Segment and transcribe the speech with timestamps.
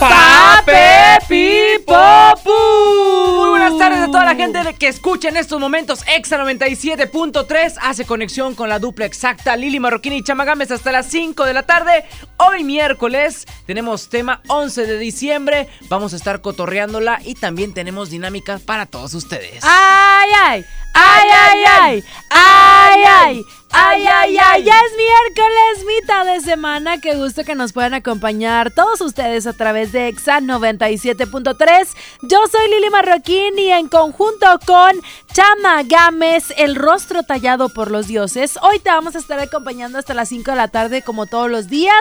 [0.00, 2.50] Pape Pipopu.
[3.36, 8.04] Muy buenas tardes a toda la gente que escucha en estos momentos Exa 97.3 hace
[8.04, 12.04] conexión con la dupla exacta Lili Marroquín y Chamagames hasta las 5 de la tarde.
[12.38, 18.62] Hoy miércoles tenemos tema 11 de diciembre, vamos a estar cotorreándola y también tenemos dinámicas
[18.62, 19.62] para todos ustedes.
[19.62, 20.64] ¡Ay, ay!
[20.92, 22.04] ¡Ay, ay, ay!
[22.30, 23.44] ¡Ay, ay!
[23.72, 24.64] ¡Ay, ay, ay!
[24.64, 27.00] Ya es miércoles, mitad de semana.
[27.00, 31.59] Qué gusto que nos puedan acompañar todos ustedes a través de EXA 97.3.
[32.22, 34.92] Yo soy Lili Marroquín y en conjunto con
[35.34, 40.14] Chama Gámez, el rostro tallado por los dioses, hoy te vamos a estar acompañando hasta
[40.14, 41.94] las 5 de la tarde como todos los días.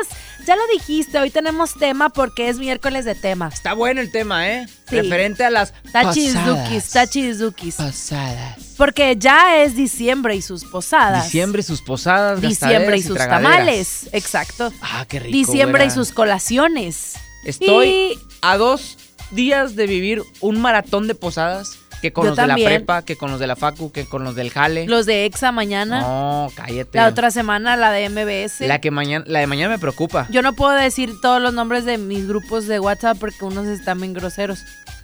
[0.48, 3.50] Ya lo dijiste, hoy tenemos tema porque es miércoles de tema.
[3.54, 4.66] Está bueno el tema, ¿eh?
[4.90, 4.96] Sí.
[4.96, 7.76] Referente a las Tachizukis, tachizukis.
[7.76, 8.58] pasadas.
[8.78, 11.26] Porque ya es diciembre y sus posadas.
[11.26, 14.08] Diciembre y sus posadas, Diciembre y sus tamales.
[14.14, 14.72] Exacto.
[14.82, 15.34] Ah, qué rico.
[15.38, 17.16] Diciembre y sus colaciones.
[17.44, 18.98] Estoy Y- a dos
[19.32, 21.78] días de vivir un maratón de posadas.
[22.02, 24.24] Que con Yo los de la prepa, que con los de la facu, que con
[24.24, 24.88] los del jale.
[24.88, 26.00] Los de EXA mañana.
[26.00, 26.98] No, cállate.
[26.98, 28.62] La otra semana la de MBS.
[28.62, 30.26] La que mañana, la de mañana me preocupa.
[30.30, 34.00] Yo no puedo decir todos los nombres de mis grupos de WhatsApp porque unos están
[34.00, 34.60] bien groseros.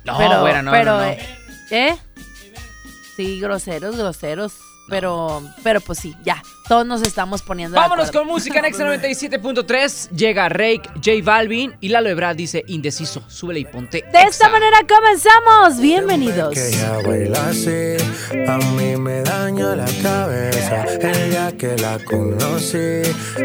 [0.05, 1.03] No, pero, güera, no, pero, no, no.
[1.03, 1.19] eh,
[1.71, 1.97] ¿eh?
[3.17, 4.53] Sí, groseros, groseros.
[4.87, 6.41] Pero, pero pues sí, ya.
[6.67, 8.25] Todos nos estamos poniendo de Vámonos acuerdo.
[8.27, 10.09] con música en Exa 97.3.
[10.09, 13.23] Llega Rake, J Balvin y Lalo Ebrard dice indeciso.
[13.27, 14.03] Súbele y ponte.
[14.11, 15.79] De esta manera comenzamos.
[15.79, 16.55] Bienvenidos.
[16.55, 17.97] Que ella baila así,
[18.47, 20.85] a mí me daña la cabeza.
[20.99, 23.03] El día que la conocí,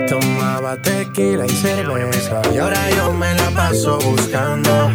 [0.08, 2.40] tomaba tequila y cerveza.
[2.54, 4.90] Y ahora yo me la paso buscando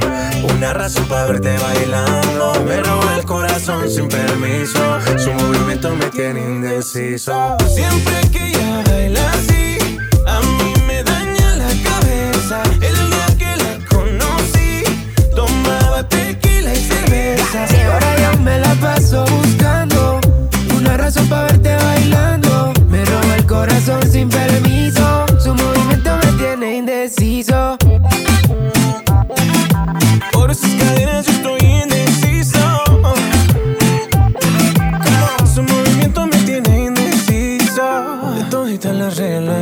[0.55, 2.53] una razón para verte bailando.
[2.65, 7.55] Me roba el corazón sin permiso, su movimiento me tiene indeciso.
[7.67, 8.14] Siempre
[19.23, 20.19] buscando
[20.75, 22.73] una razón para verte bailando.
[22.89, 24.74] Me roba el corazón sin permiso.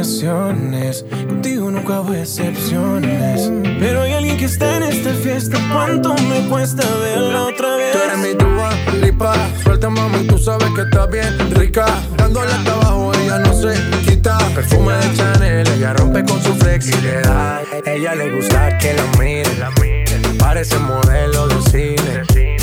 [0.04, 3.50] Las relaciones, contigo nunca hubo excepciones.
[3.80, 5.58] Pero hay alguien que está en esta fiesta.
[5.72, 7.94] ¿Cuánto me cuesta verla otra vez?
[7.94, 8.70] Tú eres mi tuba,
[9.02, 9.34] lipa.
[9.64, 11.86] Suelta, mami, tú sabes que está bien rica.
[12.18, 13.76] Dándole hasta abajo, ella no se
[14.06, 14.38] quita.
[14.54, 17.62] Perfume de Chanel, ella rompe con su flexibilidad.
[17.86, 20.38] Ella le gusta que la miren.
[20.38, 22.63] Parece modelo de cine.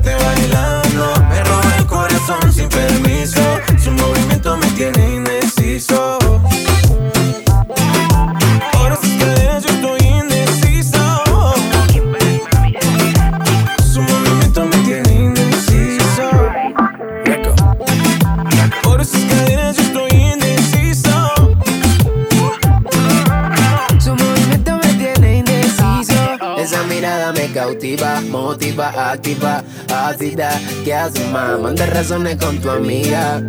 [29.21, 29.63] activa,
[29.93, 30.49] ácida.
[30.83, 31.59] ¿Qué haces, más?
[31.59, 33.39] Manda razones con tu amiga.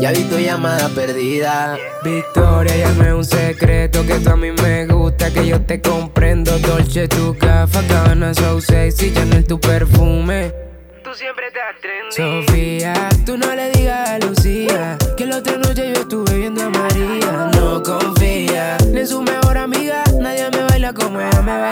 [0.00, 1.78] Ya vi tu llamada perdida.
[2.02, 6.58] Victoria, llame un secreto que tú a mí me gusta, que yo te comprendo.
[6.58, 10.52] Dolce, tu gafa, cabana, so sexy, Chanel, tu perfume.
[11.04, 12.44] Tú siempre estás trendy.
[12.44, 16.70] Sofía, tú no le digas a Lucía que la otra noche yo estuve viendo a
[16.70, 17.50] María.
[17.54, 19.45] No confía ni en su mejor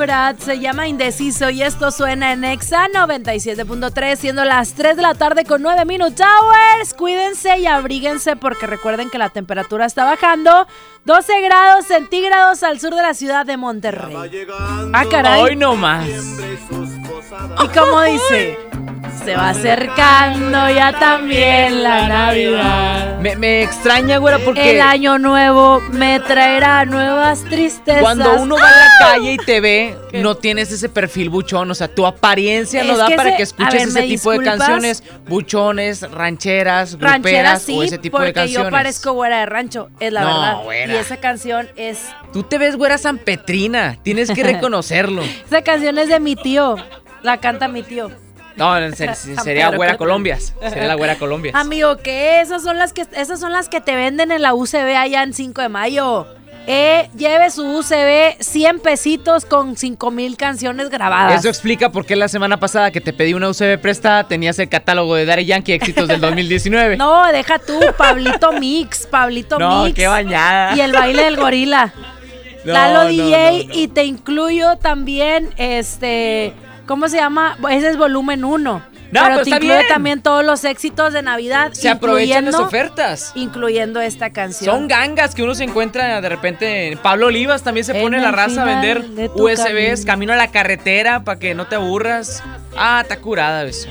[0.00, 0.36] verdad.
[0.38, 5.44] Se llama Indeciso y esto suena en Exa 97.3, siendo las 3 de la tarde
[5.44, 6.20] con 9 minutos.
[6.20, 10.66] Hours, cuídense y abríguense porque recuerden que la temperatura está bajando.
[11.04, 14.16] 12 grados centígrados al sur de la ciudad de Monterrey.
[14.94, 15.42] Ah, caray.
[15.42, 16.08] Hoy no más.
[16.08, 18.58] ¿Y cómo dice?
[19.24, 23.18] Se va acercando ya también la Navidad.
[23.20, 28.00] Me, me extraña, güera, porque El año nuevo me traerá nuevas tristezas.
[28.00, 31.70] cuando uno va a la calle y te ve, no tienes ese perfil buchón.
[31.70, 34.06] O sea, tu apariencia no Es da que para ese- que escuches ver, ese ¿me
[34.06, 35.04] tipo de canciones.
[35.28, 38.66] Buchones, rancheras, gruperas sí, o ese tipo porque de canciones.
[38.68, 40.62] yo parezco güera de rancho, es la No, verdad.
[40.64, 40.92] güera.
[40.92, 41.98] Y esa canción es
[42.32, 43.98] Tú te ves güera San Petrina.
[44.02, 45.22] Tienes que reconocerlo.
[45.22, 46.76] esa canción es de mi tío.
[47.22, 48.10] La canta mi tío.
[48.60, 49.96] No, en serio, San sería güera.
[49.96, 50.54] Colombias.
[50.60, 51.54] Sería la güera Colombias.
[51.54, 54.96] Amigo, que esas son las que esas son las que te venden en la UCB
[54.96, 56.26] allá en 5 de mayo.
[56.66, 61.40] Eh, lleve su UCB 100 pesitos con 5 mil canciones grabadas.
[61.40, 64.68] Eso explica por qué la semana pasada que te pedí una UCB prestada tenías el
[64.68, 66.98] catálogo de Daddy Yankee éxitos del 2019.
[66.98, 69.96] No, deja tú, Pablito Mix, Pablito No, Mix.
[69.96, 70.76] qué bañada.
[70.76, 71.92] Y el baile del gorila.
[72.62, 76.52] No, Lalo no, DJ y te incluyo también este
[76.90, 77.56] ¿cómo se llama?
[77.70, 78.60] Ese es volumen 1.
[78.72, 78.82] No,
[79.12, 79.88] pero pero te está incluye bien.
[79.88, 83.30] también todos los éxitos de Navidad Se aprovechan las ofertas.
[83.36, 84.74] incluyendo esta canción.
[84.74, 86.98] Son gangas que uno se encuentra de repente.
[87.00, 89.04] Pablo Olivas también se En pone la raza a vender
[89.34, 90.06] USBs, camino.
[90.06, 92.42] camino a la carretera para que no te aburras.
[92.76, 93.88] Ah, está curada eso.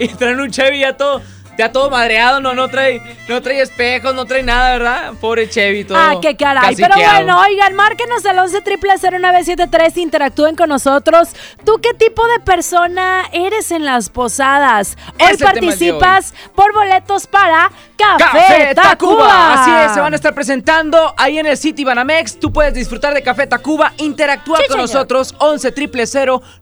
[0.00, 1.22] Y traen un Chevy ya todo,
[1.58, 5.12] ya todo madreado, no, no trae, no trae espejos, no trae nada, ¿verdad?
[5.20, 5.98] Pobre Chevy, todo.
[5.98, 6.76] Ah, qué caray.
[6.76, 11.30] Pero bueno, oigan, márquenos al 11 0973 interactúen con nosotros.
[11.64, 14.96] ¿Tú qué tipo de persona eres en las posadas?
[15.20, 18.90] Hoy participas por boletos para Café, Café Tacuba.
[18.90, 19.52] Tacuba.
[19.54, 22.38] Así es, se van a estar presentando ahí en el City Banamex.
[22.38, 24.88] Tú puedes disfrutar de Café Tacuba, interactúa Sí, con señor.
[24.88, 25.72] nosotros 11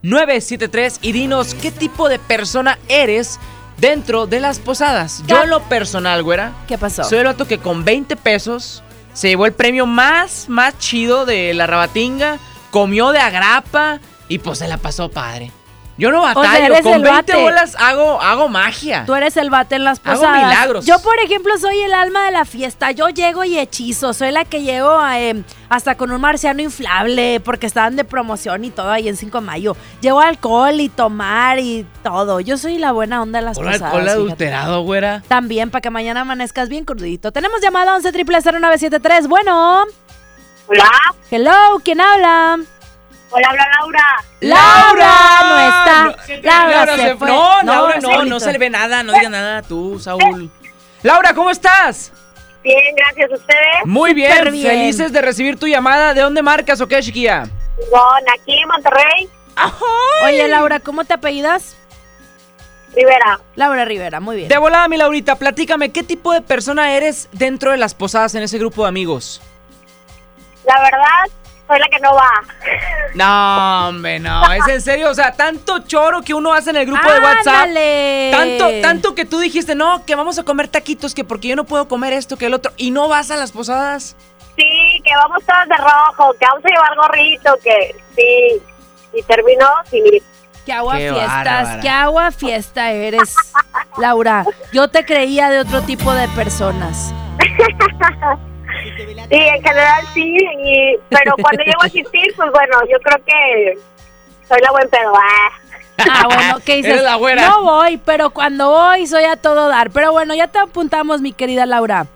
[0.03, 3.39] 973 y dinos qué tipo de persona eres
[3.79, 5.23] dentro de las posadas.
[5.27, 7.05] Yo en lo personal, güera, ¿Qué pasó?
[7.05, 8.83] soy el vato que con 20 pesos
[9.13, 12.39] se llevó el premio más, más chido de la rabatinga,
[12.71, 15.53] comió de agrapa y pues se la pasó padre.
[15.99, 17.43] Yo no batallo, eres con el 20 bate.
[17.43, 19.05] bolas hago, hago magia.
[19.07, 20.45] Tú eres el bate en las Hago posadas.
[20.45, 20.85] milagros.
[20.85, 22.91] Yo, por ejemplo, soy el alma de la fiesta.
[22.91, 24.13] Yo llego y hechizo.
[24.13, 28.71] Soy la que llego eh, hasta con un marciano inflable porque estaban de promoción y
[28.71, 29.77] todo ahí en 5 de mayo.
[30.03, 32.41] Llevo alcohol y tomar y todo.
[32.41, 33.83] Yo soy la buena onda de las Con posadas.
[33.85, 34.19] alcohol fíjate.
[34.21, 35.23] adulterado, güera.
[35.29, 37.33] También para que mañana amanezcas bien crudito.
[37.33, 39.29] Tenemos llamada 11 0973.
[39.29, 39.85] Bueno,
[40.69, 40.91] Hola,
[41.31, 41.53] hello,
[41.85, 42.59] ¿quién habla?
[43.31, 44.25] Hola, habla Laura.
[44.41, 46.41] Laura, no está.
[46.43, 47.29] Laura, se fue.
[47.29, 50.51] No, No, Laura, no, no se le ve nada, no diga nada tú, Saúl.
[51.03, 52.13] Laura, ¿cómo estás?
[52.63, 53.85] Bien, gracias a ustedes.
[53.85, 56.15] Muy bien, felices de recibir tu llamada.
[56.15, 57.49] ¿De dónde marcas o qué, chiquilla?
[57.91, 59.31] Con aquí en Monterrey,
[60.25, 61.77] Oye, Laura, ¿cómo te apellidas?
[62.95, 63.41] Rivera.
[63.57, 64.49] Laura Rivera, muy bien.
[64.49, 68.43] De volada, mi Laurita, platícame, ¿qué tipo de persona eres dentro de las posadas en
[68.43, 69.43] ese grupo de amigos?
[70.67, 71.31] La verdad,
[71.67, 72.31] soy la que no va.
[73.15, 76.87] No, hombre, no, es en serio, o sea, tanto choro que uno hace en el
[76.87, 77.47] grupo de WhatsApp.
[77.47, 78.31] ¡Ándale!
[78.31, 81.65] Tanto, tanto que tú dijiste, no, que vamos a comer taquitos, que porque yo no
[81.65, 84.17] puedo comer esto, que el otro, y no vas a las posadas.
[84.57, 88.63] Sí, que vamos todos de rojo, que vamos a llevar gorrito, que sí.
[89.19, 90.23] Y terminó sin ir.
[90.65, 91.45] ¡Qué agua Qué fiestas!
[91.45, 91.81] bárbara.
[91.81, 93.35] ¡Qué agua fiesta eres,
[93.99, 94.45] Laura!
[94.73, 97.13] Yo te creía de otro tipo de personas.
[99.29, 103.79] Sí, en general sí, y- pero cuando llego a asistir, pues bueno, yo creo que
[104.49, 105.13] soy la buen pedo.
[105.17, 105.51] Ah.
[105.99, 107.03] Ah, bueno, ¿qué dices?
[107.03, 107.49] La güera.
[107.49, 109.91] No voy, pero cuando voy soy a todo dar.
[109.91, 112.07] Pero bueno, ya te apuntamos, mi querida Laura.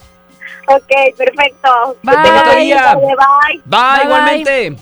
[0.68, 1.96] Ok, perfecto.
[2.02, 2.14] Bye.
[2.16, 2.74] Bye.
[2.74, 3.14] Bye.
[3.72, 4.76] Va, Bye, igualmente.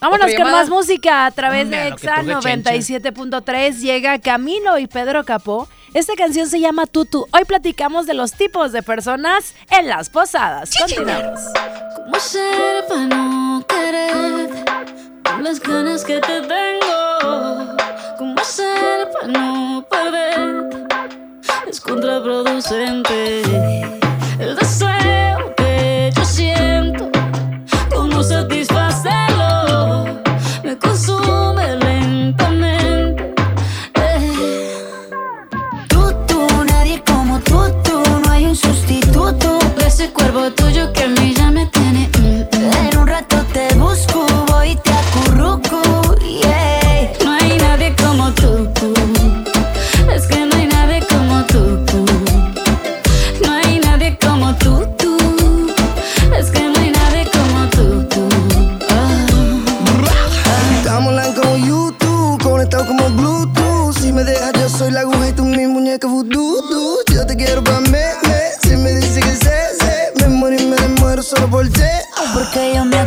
[0.00, 2.70] Vámonos ¿Otra con más música a través de Exa toque, chencha.
[2.72, 3.80] 97.3.
[3.80, 5.68] Llega Camilo y Pedro Capó.
[5.94, 7.26] Esta canción se llama Tutu.
[7.32, 10.70] Hoy platicamos de los tipos de personas en las posadas.
[10.76, 11.40] Continuamos.
[11.96, 14.50] ¿Cómo hacer para no querer
[15.22, 17.76] con las ganas que te tengo?
[18.18, 20.86] ¿Cómo hacer para no perder?
[21.66, 23.42] Es contraproducente
[24.38, 25.27] el deseo
[39.98, 41.17] ese cuerpo tuyo que me
[71.46, 71.68] por.
[72.34, 72.97] Porque yo me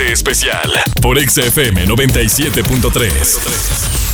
[0.00, 4.06] especial por XFM 97.3.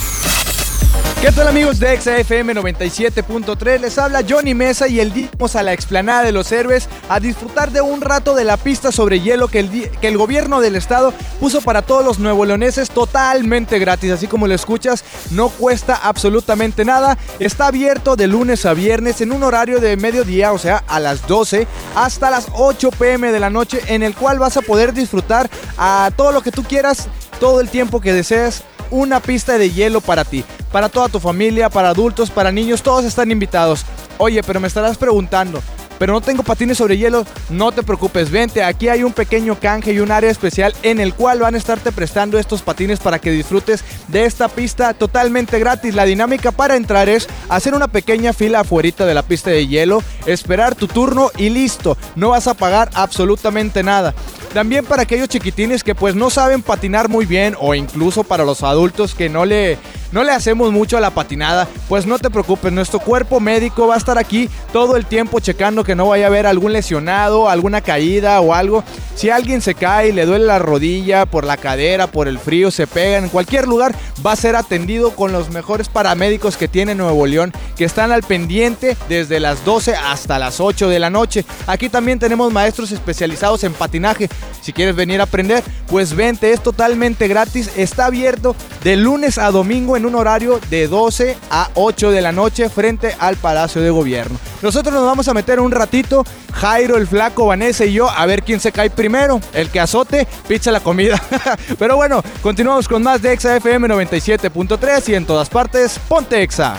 [1.22, 3.78] ¿Qué tal amigos de XFM 97.3?
[3.78, 7.20] Les habla Johnny Mesa y el día vamos a la explanada de los héroes a
[7.20, 10.74] disfrutar de un rato de la pista sobre hielo que el, que el gobierno del
[10.74, 14.10] estado puso para todos los nuevo leoneses totalmente gratis.
[14.10, 17.16] Así como lo escuchas, no cuesta absolutamente nada.
[17.38, 21.28] Está abierto de lunes a viernes en un horario de mediodía, o sea, a las
[21.28, 25.50] 12 hasta las 8 pm de la noche, en el cual vas a poder disfrutar
[25.76, 27.08] a todo lo que tú quieras,
[27.40, 31.70] todo el tiempo que desees una pista de hielo para ti, para toda tu familia,
[31.70, 33.84] para adultos, para niños, todos están invitados.
[34.18, 35.62] Oye, pero me estarás preguntando,
[36.02, 39.92] pero no tengo patines sobre hielo, no te preocupes, vente, aquí hay un pequeño canje
[39.92, 43.30] y un área especial en el cual van a estarte prestando estos patines para que
[43.30, 45.94] disfrutes de esta pista totalmente gratis.
[45.94, 50.02] La dinámica para entrar es hacer una pequeña fila afuera de la pista de hielo,
[50.26, 54.12] esperar tu turno y listo, no vas a pagar absolutamente nada.
[54.52, 58.64] También para aquellos chiquitines que pues no saben patinar muy bien o incluso para los
[58.64, 59.78] adultos que no le
[60.12, 63.94] no le hacemos mucho a la patinada, pues no te preocupes, nuestro cuerpo médico va
[63.94, 67.80] a estar aquí todo el tiempo checando que no vaya a haber algún lesionado, alguna
[67.80, 68.84] caída o algo.
[69.14, 72.86] Si alguien se cae, le duele la rodilla por la cadera, por el frío, se
[72.86, 77.26] pega en cualquier lugar, va a ser atendido con los mejores paramédicos que tiene Nuevo
[77.26, 81.44] León, que están al pendiente desde las 12 hasta las 8 de la noche.
[81.66, 84.28] Aquí también tenemos maestros especializados en patinaje.
[84.60, 89.50] Si quieres venir a aprender, pues vente, es totalmente gratis, está abierto de lunes a
[89.50, 93.90] domingo en un horario de 12 a 8 de la noche frente al Palacio de
[93.90, 94.38] Gobierno.
[94.62, 98.42] Nosotros nos vamos a meter un ratito, Jairo, el flaco, Vanessa y yo, a ver
[98.42, 99.40] quién se cae primero.
[99.52, 101.20] El que azote, pizza la comida.
[101.78, 106.78] Pero bueno, continuamos con más de Exa FM 97.3 y en todas partes, ponte Exa.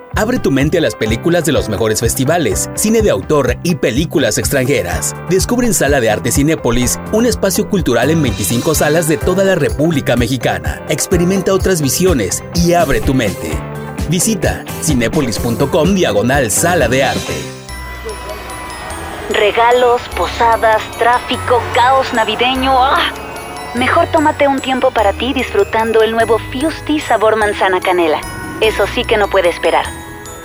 [0.15, 4.37] Abre tu mente a las películas de los mejores festivales, cine de autor y películas
[4.37, 5.15] extranjeras.
[5.29, 9.55] Descubre en Sala de Arte Cinépolis un espacio cultural en 25 salas de toda la
[9.55, 10.81] República Mexicana.
[10.89, 13.51] Experimenta otras visiones y abre tu mente.
[14.09, 17.33] Visita cinépolis.com diagonal Sala de Arte.
[19.29, 22.73] Regalos, posadas, tráfico, caos navideño.
[22.77, 23.13] ¡Ah!
[23.75, 28.19] Mejor tómate un tiempo para ti disfrutando el nuevo Fusti sabor manzana canela.
[28.59, 30.00] Eso sí que no puede esperar.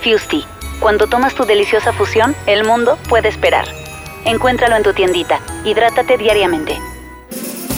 [0.07, 0.47] Fusti,
[0.79, 3.67] cuando tomas tu deliciosa fusión, el mundo puede esperar.
[4.25, 5.41] Encuéntralo en tu tiendita.
[5.65, 6.79] Hidrátate diariamente.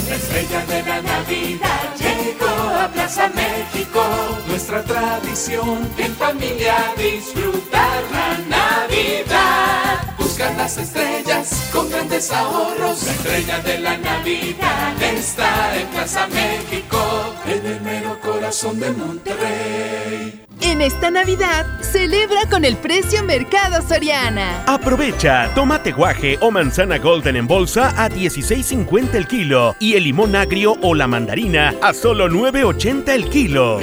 [0.07, 2.47] La estrella de la Navidad llegó
[2.83, 4.03] a Plaza México.
[4.47, 10.18] Nuestra tradición en familia disfrutar la Navidad.
[10.39, 13.03] Las estrellas con grandes ahorros.
[13.05, 20.45] La estrella de la Navidad está en Plaza México, en el mero corazón de Monterrey.
[20.61, 24.65] En esta Navidad, celebra con el precio Mercado Soriana.
[24.67, 30.37] Aprovecha tomate guaje o manzana golden en bolsa a 16.50 el kilo y el limón
[30.37, 33.81] agrio o la mandarina a solo 9.80 el kilo.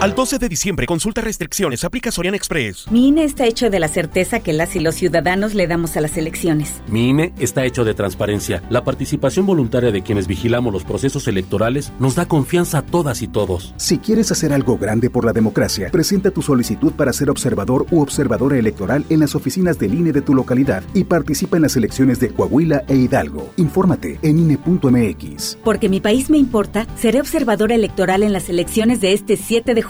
[0.00, 2.90] Al 12 de diciembre, consulta restricciones, aplica Sorian Express.
[2.90, 6.00] Mi INE está hecho de la certeza que las y los ciudadanos le damos a
[6.00, 6.80] las elecciones.
[6.88, 8.62] Mi INE está hecho de transparencia.
[8.70, 13.28] La participación voluntaria de quienes vigilamos los procesos electorales nos da confianza a todas y
[13.28, 13.74] todos.
[13.76, 18.00] Si quieres hacer algo grande por la democracia, presenta tu solicitud para ser observador u
[18.00, 22.18] observadora electoral en las oficinas del INE de tu localidad y participa en las elecciones
[22.20, 23.52] de Coahuila e Hidalgo.
[23.58, 25.58] Infórmate en INE.mx.
[25.62, 29.82] Porque mi país me importa, seré observadora electoral en las elecciones de este 7 de
[29.82, 29.89] junio.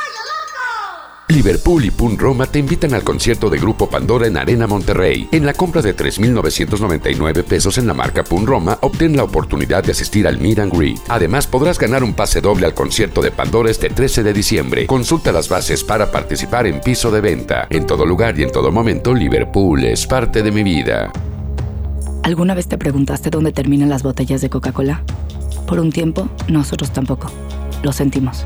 [1.31, 5.29] Liverpool y Pun Roma te invitan al concierto de Grupo Pandora en Arena Monterrey.
[5.31, 9.93] En la compra de 3.999 pesos en la marca Pun Roma, obtén la oportunidad de
[9.93, 10.99] asistir al Meet and Greet.
[11.07, 14.87] Además, podrás ganar un pase doble al concierto de Pandora este 13 de diciembre.
[14.87, 17.65] Consulta las bases para participar en piso de venta.
[17.69, 21.13] En todo lugar y en todo momento, Liverpool es parte de mi vida.
[22.23, 25.03] ¿Alguna vez te preguntaste dónde terminan las botellas de Coca-Cola?
[25.65, 27.31] Por un tiempo, nosotros tampoco.
[27.83, 28.45] Lo sentimos.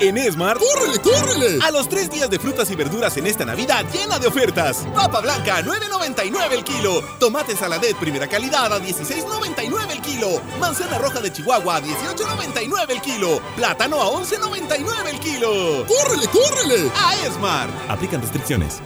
[0.00, 1.58] En Esmar, ¡córrele, córrele!
[1.64, 4.86] A los tres días de frutas y verduras en esta Navidad llena de ofertas.
[4.94, 7.02] Papa blanca, 9.99 el kilo.
[7.18, 10.40] Tomate saladet primera calidad a 16.99 el kilo.
[10.60, 13.40] Manzana roja de Chihuahua a 18.99 el kilo.
[13.56, 15.84] Plátano a 11.99 el kilo.
[15.86, 16.90] ¡Córrele, córrele!
[16.94, 17.68] A Esmar.
[17.88, 18.80] Aplican restricciones.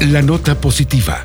[0.00, 1.24] La nota positiva.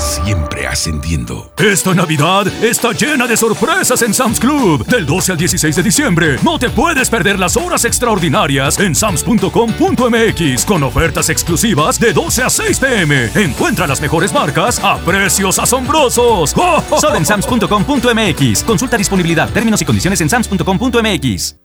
[0.00, 1.52] Siempre ascendiendo.
[1.58, 4.86] Esta Navidad está llena de sorpresas en Sam's Club.
[4.86, 10.64] Del 12 al 16 de diciembre, no te puedes perder las horas extraordinarias en sams.com.mx
[10.64, 13.30] con ofertas exclusivas de 12 a 6 pm.
[13.34, 16.50] Encuentra las mejores marcas a precios asombrosos.
[16.98, 18.64] Solo en sams.com.mx.
[18.64, 21.56] Consulta disponibilidad, términos y condiciones en sams.com.mx.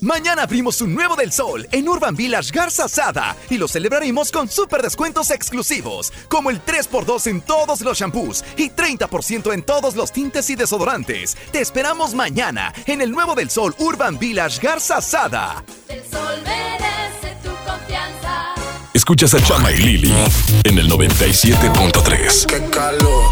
[0.00, 4.48] Mañana abrimos un nuevo del sol en Urban Village Garza Sada y lo celebraremos con
[4.48, 10.12] super descuentos exclusivos, como el 3x2 en todos los shampoos y 30% en todos los
[10.12, 11.36] tintes y desodorantes.
[11.50, 15.64] Te esperamos mañana en el nuevo del sol Urban Village Garza Sada.
[15.88, 18.54] El sol merece tu confianza.
[18.94, 20.14] Escuchas a Chama y Lili
[20.62, 22.46] en el 97.3.
[22.46, 23.24] Qué calor,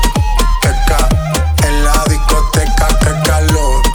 [0.63, 1.09] qué ca
[1.65, 3.86] en la discoteca, qué calor.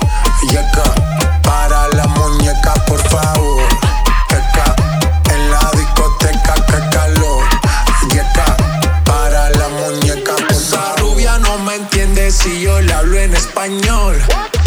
[12.43, 14.17] Si yo le hablo en español.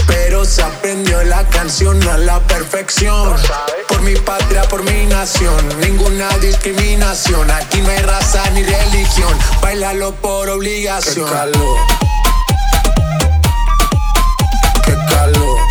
[0.06, 3.36] Pero se aprendió la canción a la perfección.
[3.88, 7.50] Por mi patria, por mi nación, ninguna discriminación.
[7.50, 9.36] Aquí no hay raza ni religión.
[9.60, 11.26] Bailalo por obligación.
[11.26, 11.78] Qué calor.
[14.84, 15.63] Qué calor.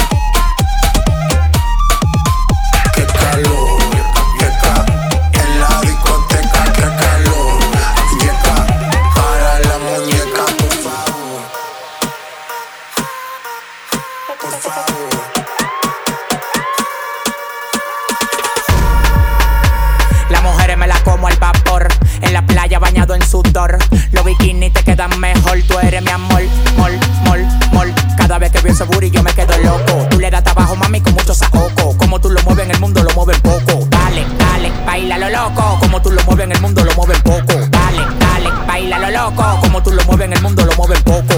[23.24, 23.78] Sudor.
[24.12, 25.60] Los bikinis te quedan mejor.
[25.68, 26.42] Tú eres mi amor,
[26.78, 26.92] mol,
[27.26, 27.94] mol, mol.
[28.18, 30.08] Cada vez que veo ese booty yo me quedo loco.
[30.10, 31.98] Tú le das trabajo, mami, con mucho saoco.
[31.98, 33.86] Como tú lo mueves en el mundo, lo mueves poco.
[33.90, 35.78] Dale, dale, baila lo loco.
[35.80, 37.54] Como tú lo mueves en el mundo, lo mueves poco.
[37.70, 39.60] Dale, dale, baila lo loco.
[39.62, 41.36] Como tú lo mueves en el mundo, lo mueves poco.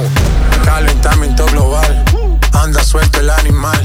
[0.63, 2.03] Calentamiento global,
[2.53, 3.79] anda suelto el animal.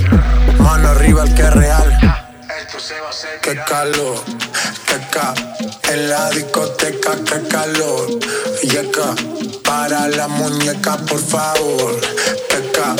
[0.58, 2.19] Mano arriba el que es real.
[3.42, 4.16] Qué calor,
[4.86, 5.34] qué ca
[5.90, 8.08] en la discoteca, qué calor.
[8.62, 9.12] Yeca,
[9.64, 12.00] para la muñeca, por favor.
[12.48, 12.94] Qué ca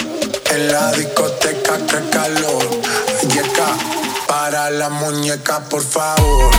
[0.52, 2.64] en la discoteca, qué calor.
[3.28, 3.76] Yeca,
[4.26, 6.50] para la muñeca, por favor.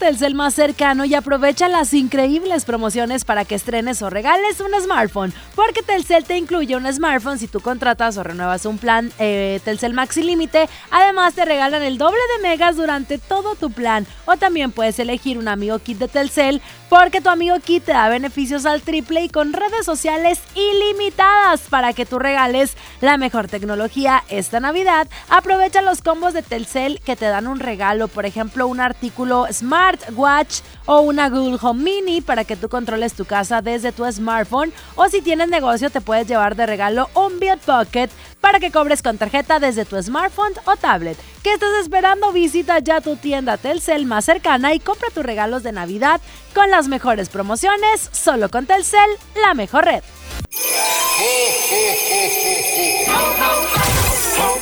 [0.00, 5.34] Telcel más cercano y aprovecha las increíbles promociones para que estrenes o regales un smartphone.
[5.54, 9.92] Porque Telcel te incluye un smartphone si tú contratas o renuevas un plan eh, Telcel
[9.92, 10.70] Maxi Límite.
[10.90, 14.06] Además te regalan el doble de megas durante todo tu plan.
[14.24, 18.08] O también puedes elegir un amigo kit de Telcel porque tu amigo kit te da
[18.08, 24.24] beneficios al triple y con redes sociales ilimitadas para que tú regales la mejor tecnología
[24.28, 25.08] esta Navidad.
[25.28, 29.46] Aprovecha los combos de Telcel que te dan un regalo, por ejemplo, un artículo
[29.90, 34.72] smartwatch o una Google Home Mini para que tú controles tu casa desde tu smartphone
[34.96, 38.08] o si tienes negocio te puedes llevar de regalo un Bill Pocket
[38.40, 41.18] para que cobres con tarjeta desde tu smartphone o tablet.
[41.42, 42.32] ¿Qué estás esperando?
[42.32, 46.20] Visita ya tu tienda Telcel más cercana y compra tus regalos de Navidad
[46.54, 49.10] con las mejores promociones, solo con Telcel,
[49.42, 50.02] la mejor red.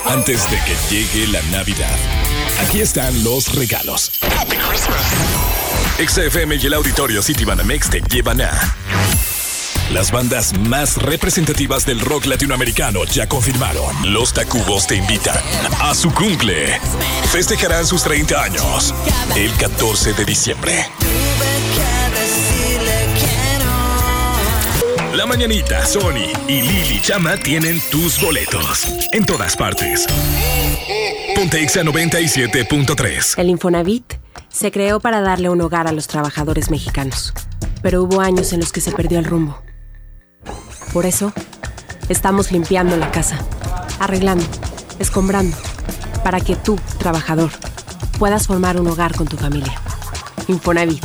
[0.04, 1.96] Antes de que llegue la Navidad,
[2.60, 4.12] aquí están los regalos.
[5.98, 8.76] XFM y el auditorio City Banamex te llevan a.
[9.92, 14.12] Las bandas más representativas del rock latinoamericano ya confirmaron.
[14.12, 15.38] Los Tacubos te invitan
[15.80, 16.78] a su cumple.
[17.30, 18.94] Festejarán sus 30 años
[19.34, 20.86] el 14 de diciembre.
[25.18, 28.86] La Mañanita, Sony y Lili Chama tienen tus boletos.
[29.10, 30.06] En todas partes.
[31.34, 33.36] Ponte Exa 97.3.
[33.36, 34.14] El Infonavit
[34.48, 37.34] se creó para darle un hogar a los trabajadores mexicanos,
[37.82, 39.60] pero hubo años en los que se perdió el rumbo.
[40.92, 41.32] Por eso,
[42.08, 43.44] estamos limpiando la casa,
[43.98, 44.46] arreglando,
[45.00, 45.56] escombrando,
[46.22, 47.50] para que tú, trabajador,
[48.20, 49.80] puedas formar un hogar con tu familia.
[50.46, 51.04] Infonavit,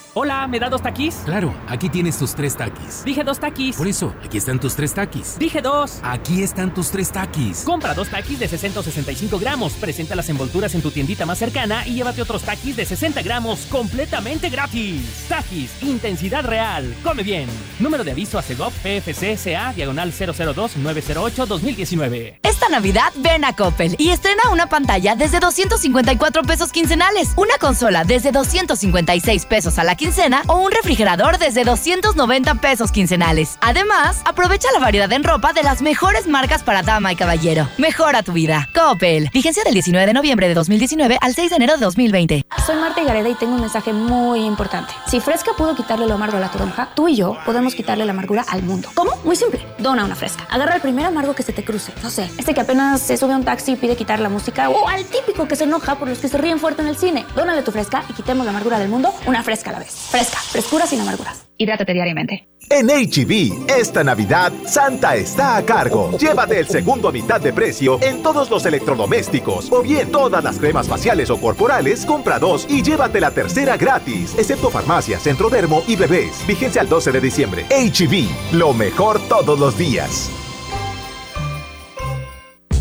[0.13, 1.15] Hola, ¿me da dos taquis?
[1.23, 3.05] Claro, aquí tienes tus tres taquis.
[3.05, 3.77] Dije dos taquis.
[3.77, 5.39] Por eso, aquí están tus tres taquis.
[5.39, 6.01] Dije dos.
[6.03, 7.63] Aquí están tus tres taquis.
[7.63, 11.93] Compra dos taquis de 665 gramos, presenta las envolturas en tu tiendita más cercana y
[11.93, 15.27] llévate otros taquis de 60 gramos completamente gratis.
[15.29, 16.93] Taquis, intensidad real.
[17.05, 17.47] Come bien.
[17.79, 22.39] Número de aviso a Segov PFC CA diagonal 002-908-2019.
[22.43, 28.03] Esta Navidad ven a Coppel y estrena una pantalla desde 254 pesos quincenales, una consola
[28.03, 33.59] desde 256 pesos a la quincena o un refrigerador desde 290 pesos quincenales.
[33.61, 37.67] Además, aprovecha la variedad en ropa de las mejores marcas para dama y caballero.
[37.77, 38.67] Mejora tu vida.
[38.73, 39.29] Coppel.
[39.31, 42.45] Vigencia del 19 de noviembre de 2019 al 6 de enero de 2020.
[42.65, 44.91] Soy Marta Gareda y tengo un mensaje muy importante.
[45.05, 48.13] Si Fresca pudo quitarle lo amargo a la toronja, tú y yo podemos quitarle la
[48.13, 48.89] amargura al mundo.
[48.95, 49.11] ¿Cómo?
[49.23, 49.63] Muy simple.
[49.77, 50.47] Dona una Fresca.
[50.49, 51.93] Agarra el primer amargo que se te cruce.
[52.01, 54.67] No sé, este que apenas se sube a un taxi y pide quitar la música
[54.71, 57.23] o al típico que se enoja por los que se ríen fuerte en el cine.
[57.35, 59.90] Dónale tu Fresca y quitemos la amargura del mundo una Fresca a la vez.
[59.91, 61.45] Fresca, frescura sin amarguras.
[61.57, 62.47] Hidrátate diariamente.
[62.69, 66.17] En HB, e esta Navidad, Santa está a cargo.
[66.17, 69.71] Llévate el segundo a mitad de precio en todos los electrodomésticos.
[69.71, 74.33] O bien, todas las cremas faciales o corporales, compra dos y llévate la tercera gratis.
[74.37, 76.45] Excepto farmacia, centrodermo y bebés.
[76.47, 77.65] Vigencia al 12 de diciembre.
[77.69, 80.29] HB, e lo mejor todos los días.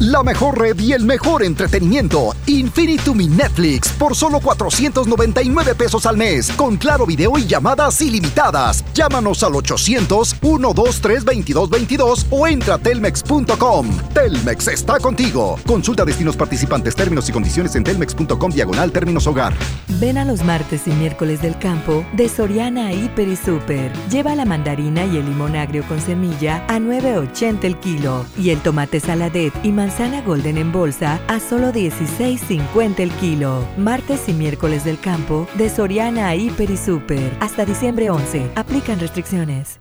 [0.01, 2.35] La mejor red y el mejor entretenimiento.
[2.47, 6.51] Infinitum Netflix por solo 499 pesos al mes.
[6.53, 8.83] Con claro video y llamadas ilimitadas.
[8.95, 13.91] Llámanos al 800-123-2222 o entra a telmex.com.
[14.15, 15.59] Telmex está contigo.
[15.67, 19.53] Consulta destinos participantes, términos y condiciones en telmex.com diagonal términos hogar.
[20.01, 23.93] Ven a los martes y miércoles del campo de Soriana Hiper y Super.
[24.09, 28.61] Lleva la mandarina y el limón agrio con semilla a 9.80 el kilo y el
[28.61, 33.67] tomate saladet y manzana manzana golden en bolsa a solo 16.50 el kilo.
[33.77, 37.37] Martes y miércoles del campo de Soriana Hiper y Super.
[37.41, 38.53] Hasta diciembre 11.
[38.55, 39.81] Aplican restricciones.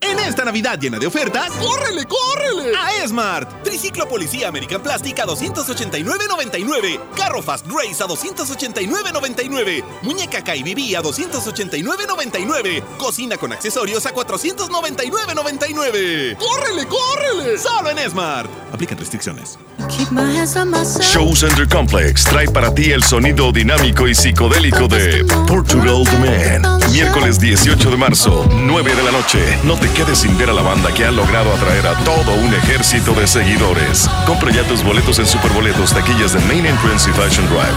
[0.00, 2.76] En esta Navidad llena de ofertas, ¡córrele, córrele!
[2.76, 3.62] A Esmart.
[3.62, 6.98] Triciclo Policía American Plastic a 289.99.
[7.14, 9.84] Carro Fast Race a 289.99.
[10.02, 12.82] Muñeca KBB a 289.99.
[12.98, 16.36] Cocina con accesorios a 499.99.
[16.36, 17.58] ¡Córrele, córrele!
[17.58, 18.50] Solo en Esmart.
[18.72, 19.58] Aplican restricciones.
[21.00, 26.62] Show Center Complex trae para ti el sonido dinámico y psicodélico de Portugal The Man.
[26.92, 29.58] Miércoles 18 de marzo, 9 de la noche.
[29.68, 32.54] No te quedes sin ver a la banda que ha logrado atraer a todo un
[32.54, 34.08] ejército de seguidores.
[34.24, 37.76] Compra ya tus boletos en Superboletos, taquillas de Main Entrance y Fashion Drive.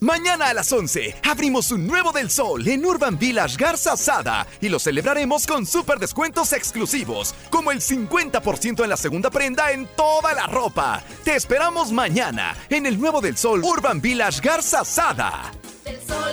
[0.00, 4.68] Mañana a las 11 abrimos un nuevo del sol en Urban Village Garza Sada y
[4.68, 10.34] lo celebraremos con super descuentos exclusivos, como el 50% en la segunda prenda en toda
[10.34, 11.02] la ropa.
[11.24, 15.50] Te esperamos mañana en el nuevo del sol Urban Village Garza Sada.
[15.86, 16.24] El sol.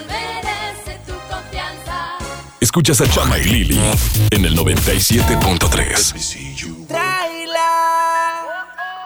[2.61, 3.81] Escuchas a Chama y Lili
[4.29, 6.87] en el 97.3.
[6.87, 8.43] Traila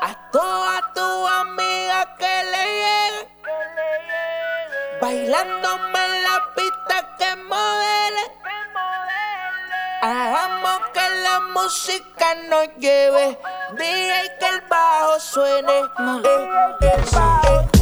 [0.01, 3.29] a toda tu amiga que le llegue.
[5.01, 8.23] Bailándome en la pista que modele.
[10.01, 13.39] Hagamos que la música nos lleve.
[13.79, 15.79] Dije que el bajo suene.
[15.79, 15.85] Eh,
[16.81, 17.74] eh, eh.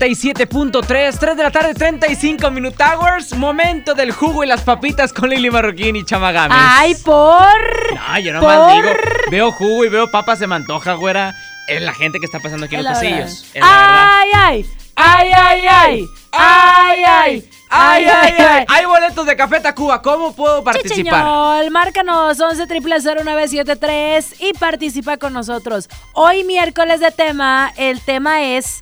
[0.00, 3.34] 97.3, 3 de la tarde, 35 Minute Hours.
[3.36, 6.56] Momento del jugo y las papitas con Lili Marroquín y Chamagames.
[6.58, 7.44] Ay, por.
[7.94, 8.88] No, yo nomás por- digo,
[9.30, 11.34] veo jugo y veo papas, se me antoja, güera.
[11.68, 13.44] Es la gente que está pasando aquí en los pasillos.
[13.52, 14.10] Es la verdad.
[14.22, 18.64] Ay, ay, ay, ay, ay, ay, ay, Ay, ay, ay.
[18.66, 20.02] Hay boletos de Café Tacuba.
[20.02, 20.96] ¿Cómo puedo participar?
[21.22, 25.88] Chicheñol, márcanos 11 0973 y participa con nosotros.
[26.14, 28.79] Hoy miércoles de tema, el tema es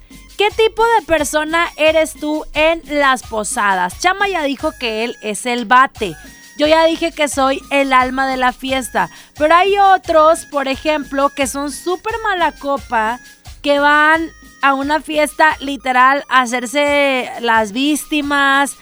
[0.48, 3.98] ¿qué tipo de persona eres tú en las posadas?
[3.98, 6.16] Chama ya dijo que él es el bate.
[6.56, 11.30] Yo ya dije que soy el alma de la fiesta, pero hay otros, por ejemplo,
[11.30, 13.20] que son súper mala copa,
[13.62, 14.30] que van
[14.62, 18.76] a una fiesta literal a hacerse las víctimas,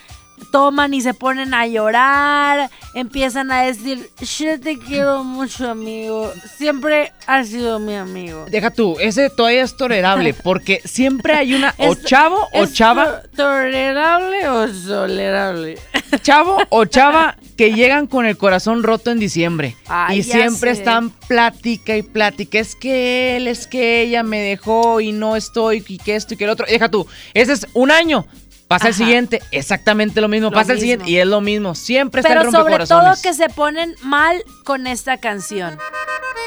[0.56, 7.12] toman y se ponen a llorar, empiezan a decir, yo te quiero mucho amigo, siempre
[7.26, 8.46] has sido mi amigo.
[8.48, 12.72] Deja tú, ese todavía es tolerable porque siempre hay una o Es- chavo o ¿Es
[12.72, 15.78] chava, to- ¿Tolerable o tolerable?
[16.22, 20.78] chavo o chava que llegan con el corazón roto en diciembre Ay, y siempre sé.
[20.80, 22.58] están plática y plática.
[22.58, 26.36] Es que él, es que ella me dejó y no estoy y que esto y
[26.38, 26.66] que el otro.
[26.66, 28.26] Deja tú, ese es un año.
[28.68, 30.50] Pasa el siguiente, exactamente lo mismo.
[30.50, 31.74] Lo pasa el siguiente y es lo mismo.
[31.76, 35.78] Siempre está Pero el sobre todo que se ponen mal con esta canción.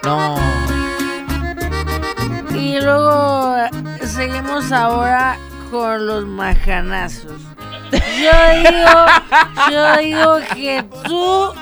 [0.03, 0.36] No.
[2.53, 3.55] Y luego
[4.03, 5.38] seguimos ahora
[5.71, 7.41] con los majanazos.
[7.91, 9.05] Yo digo,
[9.71, 11.53] yo digo que tú,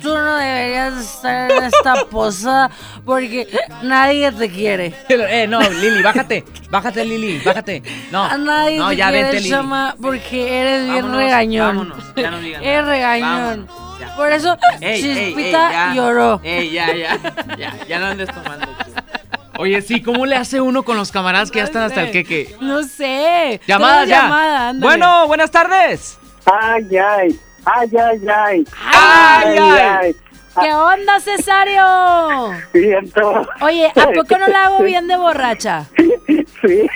[0.00, 2.70] tú no deberías estar en esta posada
[3.04, 3.46] porque
[3.82, 4.94] nadie te quiere.
[5.08, 6.44] Eh, no, Lili, bájate.
[6.70, 7.82] Bájate, Lili, bájate.
[8.10, 9.50] No, A nadie no, te ya quiere, vente, Lili.
[9.50, 11.66] chama, porque eres bien regañón.
[11.76, 13.66] vámonos, ya no digas Eres regañón.
[13.66, 14.16] Vámonos, ya.
[14.16, 15.94] Por eso Ey, ey, ey, Chispita ya.
[15.94, 16.40] lloró.
[16.42, 17.18] Ey, ya, ya,
[17.58, 18.66] ya, ya no andes tomando.
[19.58, 22.56] Oye, sí, ¿cómo le hace uno con los camaradas que ya están hasta el queque?
[22.60, 23.60] No sé.
[23.66, 24.22] Llamadas Tenemos ya.
[24.22, 26.18] llamada, bueno, buenas tardes.
[26.46, 28.64] Ay, ay, ay, ay, ay.
[28.92, 30.16] Ay, ay.
[30.60, 32.52] ¿Qué onda, Cesario?
[32.72, 33.46] Siento.
[33.60, 35.86] Oye, ¿a poco no la hago bien de borracha?
[36.26, 36.86] Sí.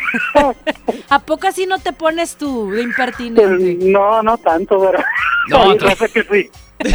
[1.09, 3.77] ¿A poco así no te pones tú de impertinente?
[3.81, 5.03] No, no tanto, pero.
[5.49, 6.51] No, yo sé que sí.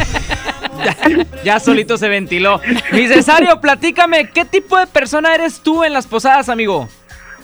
[1.44, 2.60] Ya solito se ventiló.
[2.92, 6.88] Mi Cesario, platícame, ¿qué tipo de persona eres tú en las posadas, amigo?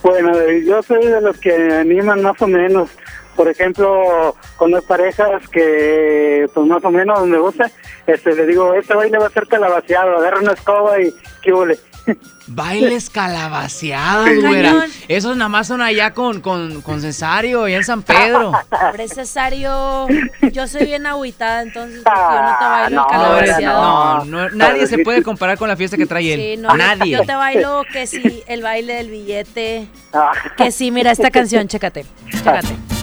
[0.03, 0.33] Bueno,
[0.65, 2.91] yo soy de los que animan más o menos.
[3.37, 7.71] Por ejemplo, con las parejas que, pues más o menos me gusta,
[8.07, 11.79] este, le digo, este baile va a ser calabaceado, agarra una escoba y qué huele.
[12.49, 14.87] Bailes calabaceados, Ay, güera.
[15.09, 18.53] Esos nada más son allá con, con, con Cesario, allá en San Pedro.
[18.71, 20.07] Pobre Cesario,
[20.53, 24.25] yo soy bien agüitada, entonces yo no te bailo el No, calabaceado.
[24.25, 26.41] no, no, nadie se puede comparar con la fiesta que trae él.
[26.41, 27.11] Sí, no, nadie.
[27.17, 29.89] Yo te bailo que sí, el baile del billete.
[30.15, 30.31] Ah.
[30.57, 32.07] Que sí, mira esta canción, chécate.
[32.31, 32.96] Chécate.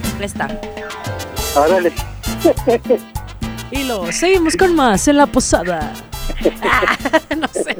[1.55, 1.91] Órale.
[3.71, 5.91] Y lo seguimos con más en la posada.
[7.37, 7.77] no sé.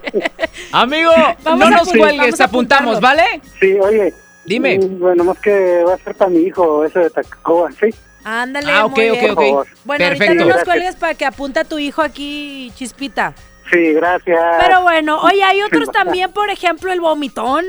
[0.72, 1.12] Amigo,
[1.44, 3.02] Vamos no a nos apuntar- cuelgues, vamos a apuntamos, apuntarlo.
[3.24, 3.42] ¿vale?
[3.60, 4.14] Sí, oye.
[4.46, 4.78] Dime.
[4.80, 7.94] mm, Bueno, más que va a ser para mi hijo, eso de Tacoba, ¿sí?
[8.26, 9.32] Ándale, Ah, ok, muy ok, bien.
[9.32, 9.68] ok.
[9.86, 10.46] Bueno, ahorita Perfecto.
[10.46, 13.34] no nos cuelgues para que apunte a tu hijo aquí, Chispita.
[13.72, 14.40] Sí, gracias.
[14.62, 17.64] Pero bueno, oye, hay otros también, por ejemplo, el vomitón.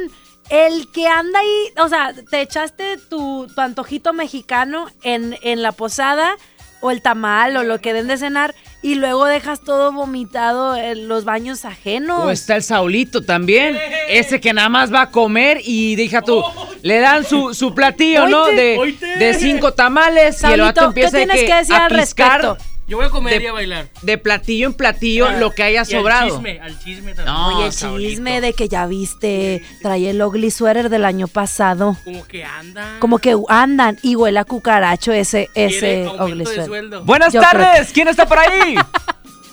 [0.50, 5.72] El que anda ahí, o sea, te echaste tu, tu antojito mexicano en, en la
[5.72, 6.36] posada
[6.80, 11.08] o el tamal o lo que den de cenar y luego dejas todo vomitado en
[11.08, 12.22] los baños ajenos.
[12.22, 13.78] O está el Saulito también,
[14.10, 16.44] ese que nada más va a comer y deja tú,
[16.82, 18.44] le dan su, su platillo, ¿no?
[18.44, 22.58] De, de cinco tamales y el vato ¿qué empieza tienes que decir a al respecto?
[22.86, 23.88] Yo voy a comer de, y a bailar.
[24.02, 26.28] de platillo en platillo Ah, lo que haya y al sobrado.
[26.28, 27.34] chisme, al chisme también.
[27.34, 31.96] No, Oye, el chisme de que ya viste, trae el ugly sweater del año pasado.
[32.04, 32.96] Como que anda.
[33.00, 37.00] Como que andan y huele a cucaracho ese, ese ugly sweater.
[37.04, 38.74] Buenas Yo tardes, ¿quién está por ahí?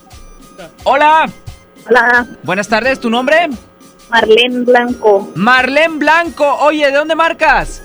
[0.83, 1.29] Hola.
[1.89, 3.49] Hola, Buenas tardes, ¿tu nombre?
[4.09, 5.31] Marlene Blanco.
[5.35, 6.45] Marlene Blanco.
[6.61, 7.81] Oye, ¿de dónde marcas?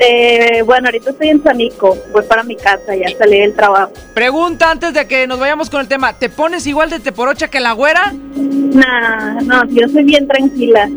[0.00, 1.96] Eh, bueno, ahorita estoy en Sanico.
[2.12, 3.92] Voy para mi casa, ya salí del trabajo.
[4.14, 6.12] Pregunta antes de que nos vayamos con el tema.
[6.12, 8.12] ¿Te pones igual de teporocha que la güera?
[8.12, 10.88] Nah, no, yo soy bien tranquila.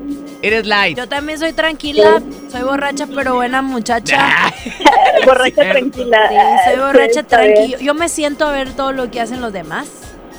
[0.44, 0.98] Eres light.
[0.98, 2.22] Yo también soy tranquila,
[2.52, 4.52] soy borracha pero buena muchacha.
[5.26, 6.30] borracha tranquila.
[6.30, 7.78] Sí, soy borracha Sí, tranquila.
[7.80, 9.88] Yo me siento a ver todo lo que hacen los demás.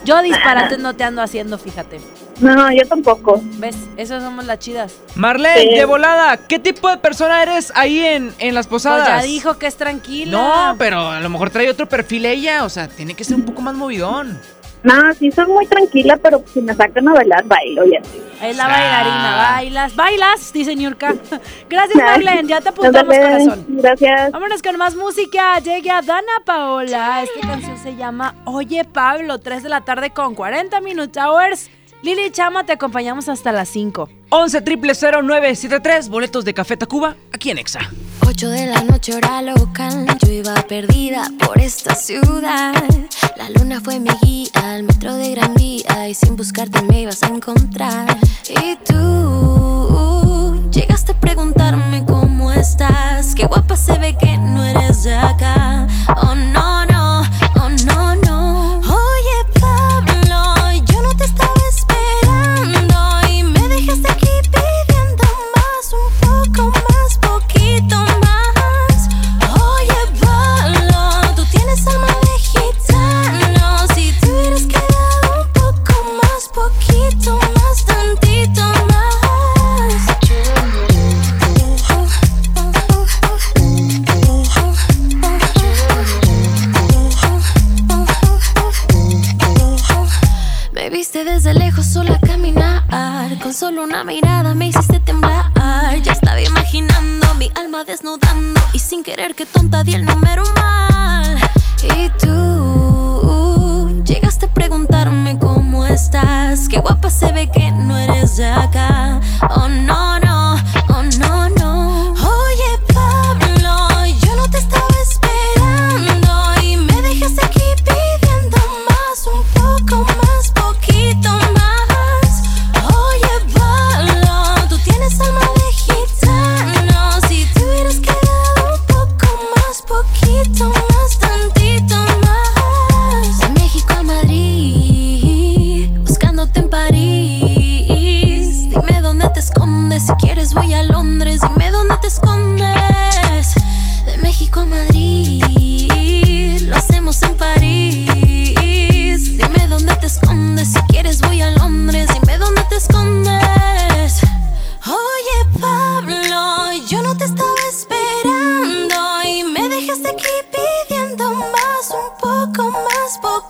[0.05, 2.01] Yo disparates no te ando haciendo, fíjate.
[2.43, 3.41] No, yo tampoco.
[3.59, 3.77] ¿Ves?
[3.97, 4.95] Eso somos las chidas.
[5.15, 5.75] Marlene, Sí.
[5.77, 9.09] de volada, ¿qué tipo de persona eres ahí en, en las Pues posadas?
[9.09, 10.33] ya dijo que es tranquila.
[10.33, 13.45] No, pero a lo mejor trae otro perfil ella, o sea, tiene que ser un
[13.45, 14.39] poco más movidón.
[14.83, 18.21] No, sí soy muy tranquila, pero si me sacan a bailar, bailo y así.
[18.43, 19.95] Es la bailarina, bailas.
[19.95, 21.15] Bailas, dice Niurka.
[21.71, 22.49] Gracias, Marlene.
[22.49, 23.65] Ya te apuntamos, corazón.
[23.69, 24.33] Gracias.
[24.33, 25.61] Vámonos con más música.
[25.61, 27.23] Llegue a Dana Paola.
[27.23, 31.71] Esta canción se llama Oye Pablo, 3 de la tarde con 40 Minute Hours.
[32.03, 34.09] Lili y Chama, te acompañamos hasta las 5.
[34.31, 37.79] 11 973 boletos de Café Tacuba, aquí en Exa.
[38.27, 42.75] 8 de la noche hora local, yo iba perdida por esta ciudad.
[43.37, 47.23] La luna fue mi guía, al metro de Gran Vía y sin buscarte me ibas
[47.23, 48.19] a encontrar.
[48.49, 55.15] Y tú llegaste a preguntarme cómo estás, qué guapa se ve que no eres de
[55.15, 55.87] acá.
[56.17, 56.72] Oh no
[93.43, 95.51] Con solo una mirada me hiciste temblar.
[96.03, 98.61] Ya estaba imaginando mi alma desnudando.
[98.73, 101.39] Y sin querer que tonta di el número mal.
[101.97, 106.69] Y tú llegaste a preguntarme cómo estás.
[106.69, 109.21] Qué guapa se ve que no eres de acá.
[109.57, 110.22] Oh no, no,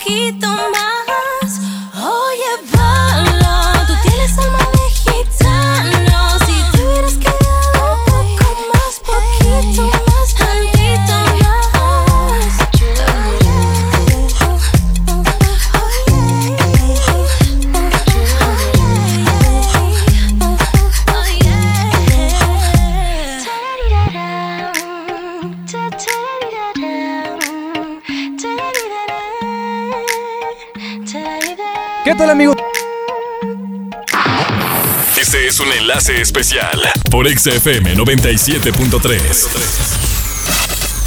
[0.05, 0.82] más, poquito
[32.13, 32.55] ¿Qué tal, amigos?
[35.19, 39.47] Este es un enlace especial por XFM 97.3.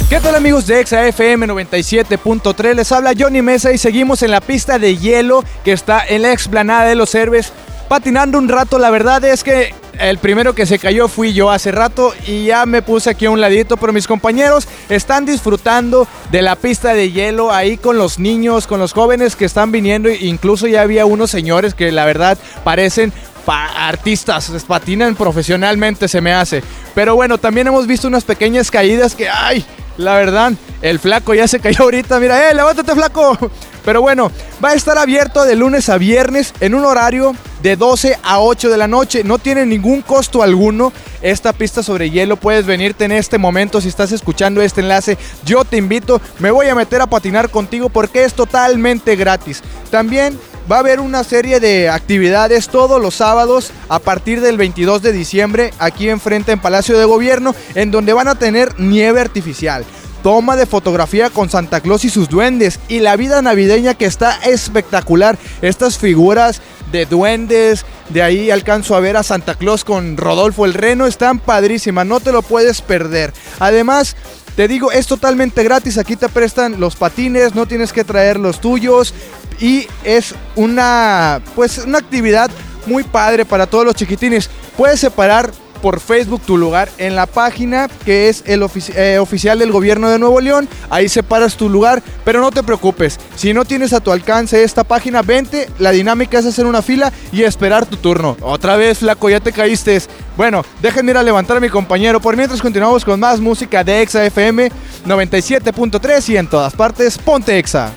[0.09, 2.73] ¿Qué tal amigos de Exa FM 97.3?
[2.73, 6.33] Les habla Johnny Mesa y seguimos en la pista de hielo que está en la
[6.33, 7.53] explanada de los Herbes
[7.87, 8.79] patinando un rato.
[8.79, 12.65] La verdad es que el primero que se cayó fui yo hace rato y ya
[12.65, 17.11] me puse aquí a un ladito, pero mis compañeros están disfrutando de la pista de
[17.11, 20.09] hielo ahí con los niños, con los jóvenes que están viniendo.
[20.09, 23.11] Incluso ya había unos señores que la verdad parecen
[23.45, 26.61] pa- artistas, patinan profesionalmente se me hace.
[26.93, 29.65] Pero bueno, también hemos visto unas pequeñas caídas que, ay,
[29.97, 33.37] la verdad, el flaco ya se cayó ahorita, mira, eh, levántate flaco.
[33.83, 34.31] Pero bueno,
[34.63, 37.33] va a estar abierto de lunes a viernes en un horario
[37.63, 39.23] de 12 a 8 de la noche.
[39.23, 40.91] No tiene ningún costo alguno.
[41.21, 45.17] Esta pista sobre hielo puedes venirte en este momento si estás escuchando este enlace.
[45.45, 49.63] Yo te invito, me voy a meter a patinar contigo porque es totalmente gratis.
[49.89, 50.37] También
[50.69, 55.13] va a haber una serie de actividades todos los sábados a partir del 22 de
[55.13, 59.85] diciembre aquí enfrente en Palacio de Gobierno en donde van a tener nieve artificial.
[60.23, 64.35] Toma de fotografía con Santa Claus y sus duendes y la vida navideña que está
[64.43, 65.37] espectacular.
[65.61, 66.61] Estas figuras
[66.91, 71.39] de duendes, de ahí alcanzo a ver a Santa Claus con Rodolfo el Reno, están
[71.39, 73.31] padrísimas, no te lo puedes perder.
[73.59, 74.15] Además,
[74.57, 78.59] te digo, es totalmente gratis, aquí te prestan los patines, no tienes que traer los
[78.59, 79.13] tuyos
[79.59, 82.49] y es una pues una actividad
[82.85, 84.49] muy padre para todos los chiquitines.
[84.75, 85.51] Puedes separar
[85.81, 90.19] por Facebook tu lugar en la página que es el eh, oficial del gobierno de
[90.19, 90.67] Nuevo León.
[90.89, 93.19] Ahí separas tu lugar, pero no te preocupes.
[93.35, 95.69] Si no tienes a tu alcance esta página, vente.
[95.79, 98.37] La dinámica es hacer una fila y esperar tu turno.
[98.41, 100.01] Otra vez, flaco, ya te caíste.
[100.35, 102.19] Bueno, déjenme ir a levantar a mi compañero.
[102.19, 104.71] Por mientras continuamos con más música de Exa FM
[105.05, 107.91] 97.3 y en todas partes, ponte Exa.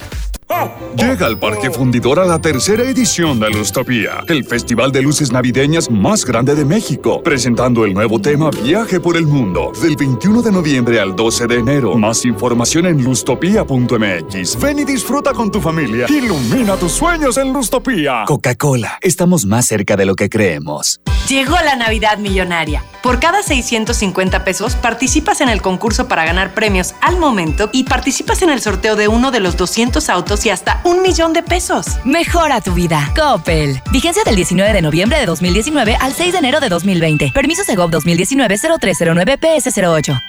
[0.96, 5.88] Llega al Parque Fundidor a la tercera edición de Lustopía, el festival de luces navideñas
[5.90, 10.50] más grande de México, presentando el nuevo tema Viaje por el Mundo, del 21 de
[10.50, 11.94] noviembre al 12 de enero.
[11.96, 14.60] Más información en lustopía.mx.
[14.60, 16.06] Ven y disfruta con tu familia.
[16.08, 18.24] Ilumina tus sueños en Lustopía.
[18.26, 21.00] Coca-Cola, estamos más cerca de lo que creemos.
[21.28, 22.82] Llegó la Navidad Millonaria.
[23.02, 28.42] Por cada 650 pesos participas en el concurso para ganar premios al momento y participas
[28.42, 31.86] en el sorteo de uno de los 200 autos y hasta un millón de pesos.
[32.04, 33.12] Mejora tu vida.
[33.16, 33.80] Coppel.
[33.92, 37.32] Vigencia del 19 de noviembre de 2019 al 6 de enero de 2020.
[37.34, 40.20] Permiso Segov 2019-0309 PS08.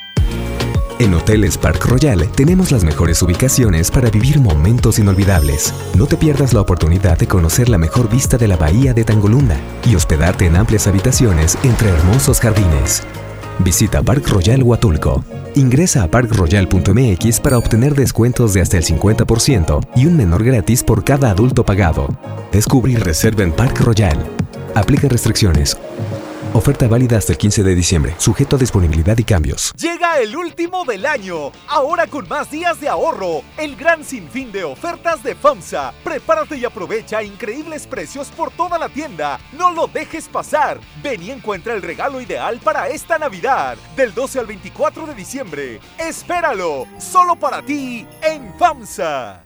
[1.01, 5.73] En Hoteles Park Royal tenemos las mejores ubicaciones para vivir momentos inolvidables.
[5.95, 9.57] No te pierdas la oportunidad de conocer la mejor vista de la bahía de Tangolunda
[9.83, 13.01] y hospedarte en amplias habitaciones entre hermosos jardines.
[13.63, 15.23] Visita Park Royal Huatulco.
[15.55, 21.03] Ingresa a parkroyal.mx para obtener descuentos de hasta el 50% y un menor gratis por
[21.03, 22.07] cada adulto pagado.
[22.51, 24.17] Descubre y reserva en Park Royal.
[24.73, 25.77] Aplica restricciones.
[26.53, 29.71] Oferta válida hasta el 15 de diciembre, sujeto a disponibilidad y cambios.
[29.77, 34.65] Llega el último del año, ahora con más días de ahorro, el gran sinfín de
[34.65, 35.93] ofertas de FAMSA.
[36.03, 39.39] Prepárate y aprovecha increíbles precios por toda la tienda.
[39.57, 40.81] No lo dejes pasar.
[41.01, 45.79] Ven y encuentra el regalo ideal para esta Navidad, del 12 al 24 de diciembre.
[45.97, 49.45] Espéralo, solo para ti en FAMSA.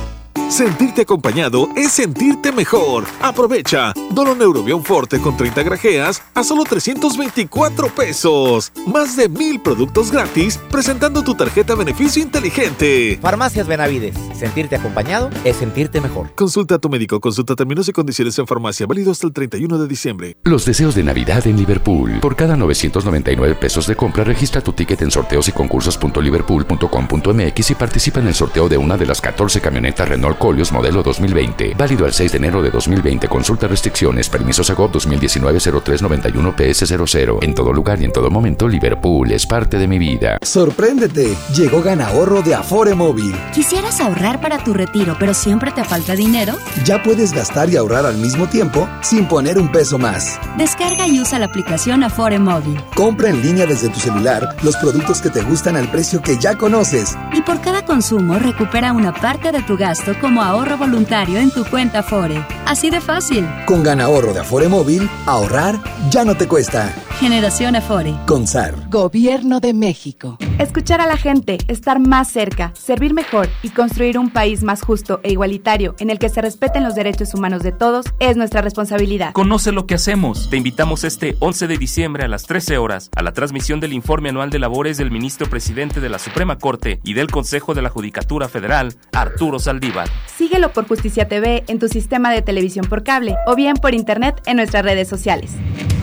[0.49, 3.05] Sentirte acompañado es sentirte mejor.
[3.21, 3.93] Aprovecha.
[4.11, 8.73] Dolo Neurobión Forte con 30 grajeas a solo 324 pesos.
[8.85, 13.17] Más de mil productos gratis presentando tu tarjeta beneficio inteligente.
[13.21, 14.17] Farmacias Benavides.
[14.37, 16.35] Sentirte acompañado es sentirte mejor.
[16.35, 17.21] Consulta a tu médico.
[17.21, 18.85] Consulta términos y condiciones en farmacia.
[18.85, 20.35] Válido hasta el 31 de diciembre.
[20.43, 22.19] Los deseos de Navidad en Liverpool.
[22.19, 28.19] Por cada 999 pesos de compra, registra tu ticket en sorteos y concursos.liverpool.com.mx y participa
[28.19, 31.73] en el sorteo de una de las 14 camionetas Renault Colios modelo 2020.
[31.75, 33.27] Válido al 6 de enero de 2020.
[33.27, 34.29] Consulta restricciones.
[34.29, 37.39] Permiso Segov 2019-0391 PS00.
[37.41, 40.37] En todo lugar y en todo momento, Liverpool es parte de mi vida.
[40.43, 41.35] Sorpréndete.
[41.55, 43.33] Llegó Gana Ahorro de Afore Móvil.
[43.51, 46.53] ¿Quisieras ahorrar para tu retiro, pero siempre te falta dinero?
[46.85, 50.39] Ya puedes gastar y ahorrar al mismo tiempo sin poner un peso más.
[50.55, 52.79] Descarga y usa la aplicación Afore Móvil.
[52.95, 56.55] Compra en línea desde tu celular los productos que te gustan al precio que ya
[56.55, 57.17] conoces.
[57.33, 61.63] Y por cada consumo recupera una parte de tu gasto como ahorro voluntario en tu
[61.65, 62.45] cuenta Afore.
[62.65, 63.47] Así de fácil.
[63.65, 66.93] Con Gana Ahorro de Afore Móvil, ahorrar ya no te cuesta.
[67.19, 68.15] Generación Afore.
[68.25, 68.89] Con SAR.
[68.89, 70.37] Gobierno de México.
[70.57, 75.19] Escuchar a la gente, estar más cerca, servir mejor y construir un país más justo
[75.23, 79.33] e igualitario en el que se respeten los derechos humanos de todos es nuestra responsabilidad.
[79.33, 80.49] Conoce lo que hacemos.
[80.49, 84.29] Te invitamos este 11 de diciembre a las 13 horas a la transmisión del informe
[84.29, 87.89] anual de labores del ministro presidente de la Suprema Corte y del Consejo de la
[87.89, 90.00] Judicatura Federal, Arturo Saldívar.
[90.37, 94.41] Síguelo por Justicia TV en tu sistema de televisión por cable o bien por internet
[94.45, 95.51] en nuestras redes sociales.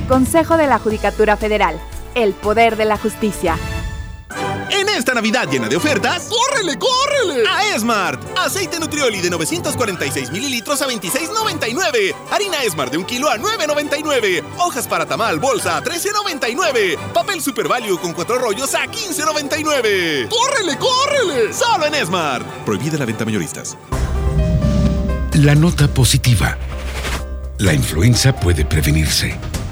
[0.08, 1.76] Consejo de la Judicatura Federal.
[2.14, 3.56] El poder de la justicia.
[4.70, 7.44] En esta Navidad llena de ofertas, ¡córrele, córrele!
[7.48, 8.22] A Esmart.
[8.38, 12.14] Aceite Nutrioli de 946 mililitros a 26,99.
[12.30, 14.44] Harina Esmart de un kilo a 9,99.
[14.58, 16.98] Hojas para tamal, bolsa a 13,99.
[17.12, 20.28] Papel Super Value con cuatro rollos a 15,99.
[20.28, 21.52] ¡Córrele, córrele!
[21.52, 22.46] Solo en Esmart.
[22.64, 23.76] Prohibida la venta mayoristas.
[25.34, 26.56] La nota positiva.
[27.58, 29.36] La influenza puede prevenirse.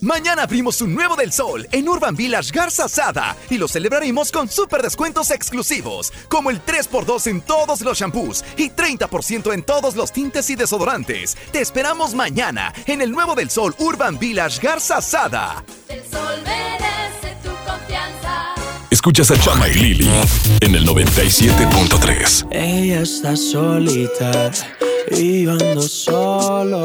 [0.00, 4.48] Mañana abrimos un nuevo del sol en Urban Village Garza Sada y lo celebraremos con
[4.48, 10.12] super descuentos exclusivos, como el 3x2 en todos los shampoos y 30% en todos los
[10.12, 11.36] tintes y desodorantes.
[11.52, 15.64] Te esperamos mañana en el nuevo del sol Urban Village Garza Sada.
[15.88, 18.54] El sol merece tu confianza.
[18.90, 20.10] Escuchas a Chama y Lili
[20.60, 22.48] en el 97.3.
[22.50, 24.50] Ella está solita
[25.10, 26.84] y yo ando solo.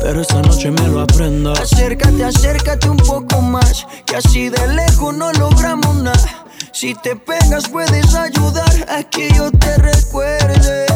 [0.00, 1.52] Pero esta noche me lo aprendo.
[1.52, 3.86] Acércate, acércate un poco más.
[4.06, 6.44] Que así de lejos no logramos nada.
[6.72, 10.86] Si te pegas puedes ayudar a que yo te recuerde.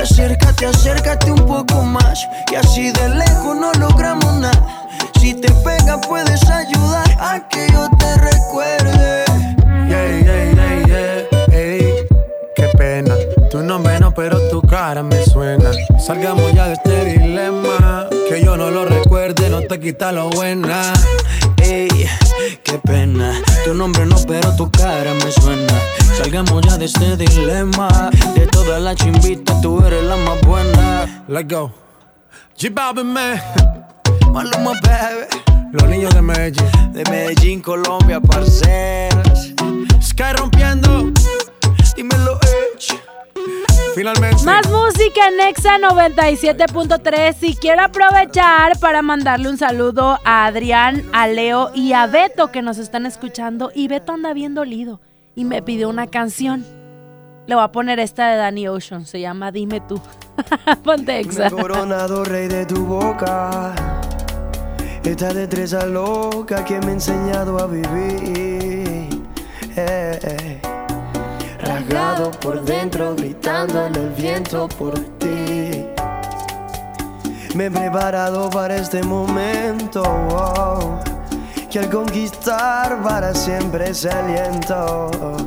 [0.00, 2.26] Acércate, acércate un poco más.
[2.46, 4.88] Que así de lejos no logramos nada.
[5.20, 9.24] Si te pegas puedes ayudar a que yo te recuerde.
[9.88, 11.56] Yeah, yeah, yeah, yeah.
[11.56, 12.06] Ey,
[12.54, 13.14] qué pena.
[13.50, 15.70] Tu nombre no, pero tu cara me suena.
[15.98, 18.08] Salgamos ya de este dilema.
[18.28, 20.92] Que yo no lo recuerde, no te quita lo buena.
[21.58, 21.88] Ey,
[22.64, 23.40] qué pena.
[23.64, 25.72] Tu nombre no, pero tu cara me suena.
[26.18, 28.10] Salgamos ya de este dilema.
[28.34, 31.24] De todas las chimbitas, tú eres la más buena.
[31.28, 31.72] Let's go.
[32.58, 33.40] G-Balvin, man.
[34.32, 35.26] Maluma, baby.
[35.72, 36.92] Los niños de Medellín.
[36.92, 39.52] De Medellín, Colombia, parceras.
[40.02, 41.12] Sky rompiendo.
[41.94, 42.98] Dímelo, Edge.
[43.94, 44.44] Finalmente.
[44.44, 51.26] Más música en Exa 97.3 y quiero aprovechar para mandarle un saludo a Adrián, a
[51.26, 55.00] Leo y a Beto que nos están escuchando y Beto anda bien dolido
[55.34, 56.64] y me pidió una canción.
[57.46, 60.00] Le voy a poner esta de Danny Ocean, se llama Dime tú.
[60.84, 61.48] Ponte Exa.
[61.50, 63.72] Coronado rey de tu boca.
[65.04, 69.08] Esta destreza loca que me ha enseñado a vivir.
[69.76, 70.75] Eh, eh.
[72.40, 75.86] Por dentro, gritando en el viento por ti.
[77.54, 80.02] Me he preparado para este momento.
[80.02, 80.98] wow,
[81.70, 85.46] que al conquistar para siempre se aliento.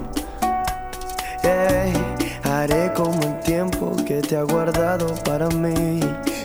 [2.43, 5.99] Haré como el tiempo que te ha guardado para mí.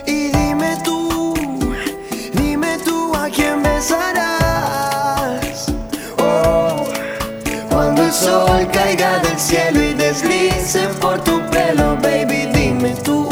[0.05, 1.33] Y dime tú,
[2.33, 4.44] dime tú a quién besarás.
[8.15, 13.27] sol caiga del cielo y deslice por tu pelo, baby, dime tú.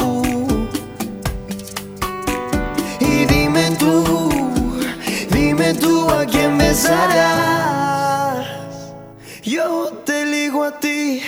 [3.00, 4.30] Y dime tú,
[5.30, 8.46] dime tú a quién besarás.
[9.44, 11.22] Yo te ligo a ti.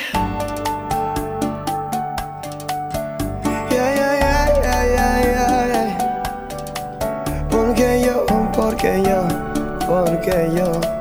[7.49, 9.27] Porque yo, porque yo,
[9.87, 10.94] porque yo.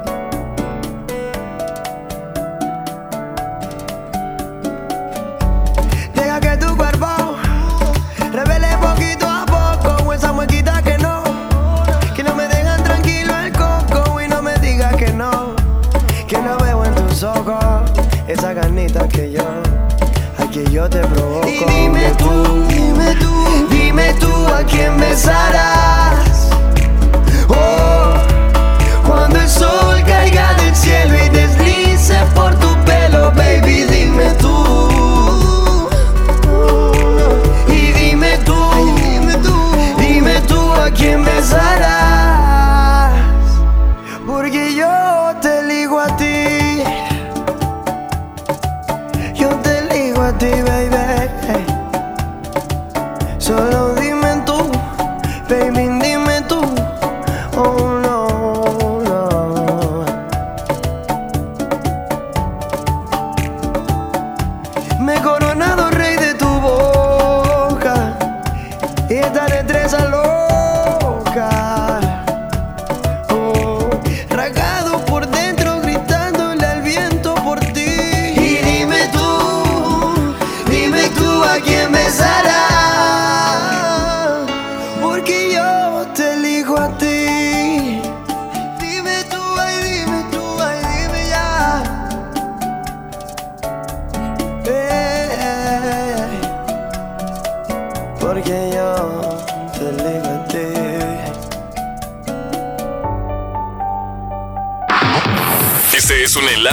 [19.02, 19.42] Que yo,
[20.38, 21.48] aquí yo te provoco.
[21.48, 26.48] Y dime tú, dime tú, dime tú a quién besarás.
[27.48, 28.14] Oh,
[29.04, 30.53] cuando el sol caiga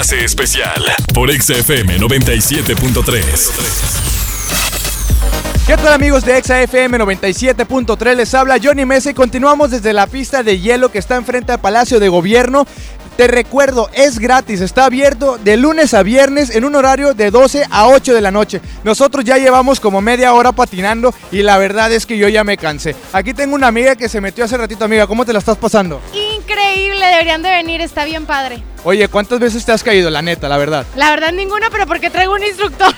[0.02, 0.84] enlace especial
[1.14, 3.52] por XFM 97.3.
[5.68, 8.16] ¿Qué tal amigos de Exa FM 97.3?
[8.16, 11.62] Les habla Johnny Mesa y continuamos desde la pista de hielo que está enfrente al
[11.62, 12.66] Palacio de Gobierno.
[13.16, 17.66] Te recuerdo, es gratis, está abierto de lunes a viernes en un horario de 12
[17.70, 18.60] a 8 de la noche.
[18.84, 22.58] Nosotros ya llevamos como media hora patinando y la verdad es que yo ya me
[22.58, 22.95] cansé.
[23.14, 26.02] Aquí tengo una amiga que se metió hace ratito, amiga, ¿cómo te la estás pasando?
[26.42, 28.64] Increíble, deberían de venir, está bien padre.
[28.84, 30.86] Oye, ¿cuántas veces te has caído, la neta, la verdad?
[30.96, 32.94] La verdad ninguna, pero porque traigo un instructor.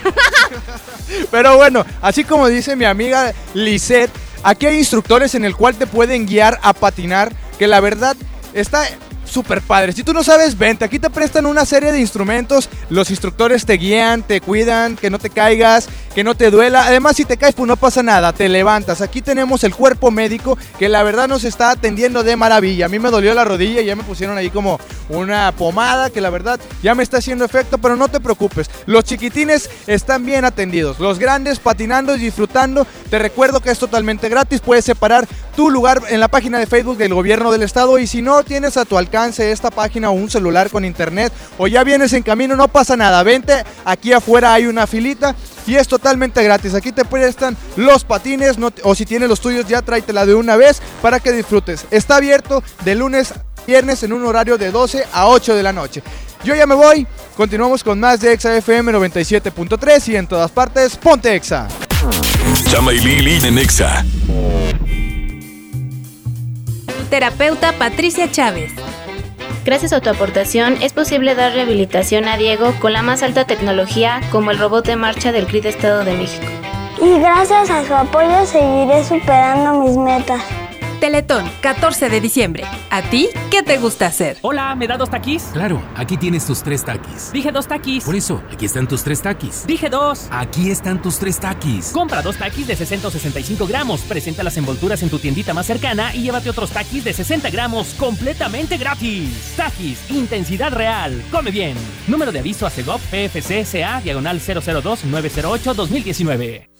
[1.30, 4.10] Pero bueno, así como dice mi amiga Lisette,
[4.42, 8.16] aquí hay instructores en el cual te pueden guiar a patinar, que la verdad
[8.54, 8.88] está
[9.26, 9.92] súper padre.
[9.94, 13.74] Si tú no sabes, vente, aquí te prestan una serie de instrumentos, los instructores te
[13.74, 16.86] guían, te cuidan, que no te caigas, que no te duela.
[16.86, 19.02] Además, si te caes, pues no pasa nada, te levantas.
[19.02, 22.86] Aquí tenemos el cuerpo médico que la verdad nos está atendiendo de maravilla.
[22.86, 26.22] A mí me dolió la rodilla y ya me pusieron ahí como una pomada que
[26.22, 28.70] la verdad ya me está haciendo efecto, pero no te preocupes.
[28.86, 31.00] Los chiquitines están bien atendidos.
[31.00, 32.86] Los grandes patinando y disfrutando.
[33.10, 34.62] Te recuerdo que es totalmente gratis.
[34.62, 38.22] Puedes separar tu lugar en la página de Facebook del gobierno del estado y si
[38.22, 42.14] no tienes a tu alcance esta página o un celular con internet o ya vienes
[42.14, 43.22] en camino, no pasa nada.
[43.24, 45.36] Vente, aquí afuera hay una filita
[45.68, 46.74] y es totalmente gratis.
[46.74, 50.56] Aquí te prestan los patines no- o si tienes los tuyos ya tráetela de una
[50.56, 51.86] vez para que disfrutes.
[51.92, 55.72] Está abierto de lunes a viernes en un horario de 12 a 8 de la
[55.74, 56.04] noche.
[56.44, 57.08] Yo ya me voy,
[57.38, 61.68] continuamos con más de Exa FM 97.3 y en todas partes, ponte Exa.
[62.70, 64.04] Chama y Lili en Exa.
[67.10, 68.72] Terapeuta Patricia Chávez.
[69.66, 74.20] Gracias a tu aportación es posible dar rehabilitación a Diego con la más alta tecnología
[74.30, 76.46] como el robot de marcha del CRID Estado de México.
[77.02, 80.42] Y gracias a su apoyo seguiré superando mis metas.
[81.04, 82.64] Teletón, 14 de diciembre.
[82.90, 84.38] ¿A ti qué te gusta hacer?
[84.42, 85.44] Hola, ¿me da dos taquis?
[85.52, 87.34] Claro, aquí tienes tus tres taquis.
[87.34, 88.06] Dije dos taquis.
[88.06, 89.68] Por eso, aquí están tus tres taquis.
[89.68, 90.28] Dije dos.
[90.32, 91.92] Aquí están tus tres taquis.
[91.92, 96.22] Compra dos taquis de 665 gramos, presenta las envolturas en tu tiendita más cercana y
[96.22, 99.56] llévate otros taquis de 60 gramos completamente gratis.
[99.58, 101.22] Taquis, intensidad real.
[101.32, 101.76] Come bien.
[102.08, 106.73] Número de aviso a CEGOP PFC CA diagonal 002 908 2019.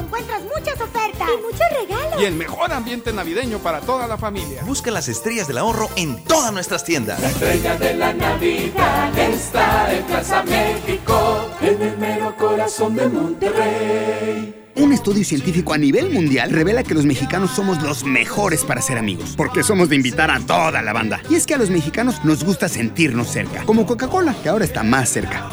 [0.00, 2.20] encuentras muchas ofertas y muchos regalos.
[2.20, 4.62] Y el mejor ambiente navideño para toda la familia.
[4.64, 7.20] Busca las estrellas del ahorro en todas nuestras tiendas.
[7.20, 14.62] La estrella de la Navidad está en Plaza México, en el mero corazón de Monterrey.
[14.74, 18.96] Un estudio científico a nivel mundial revela que los mexicanos somos los mejores para ser
[18.96, 21.20] amigos, porque somos de invitar a toda la banda.
[21.28, 24.82] Y es que a los mexicanos nos gusta sentirnos cerca, como Coca-Cola, que ahora está
[24.82, 25.50] más cerca.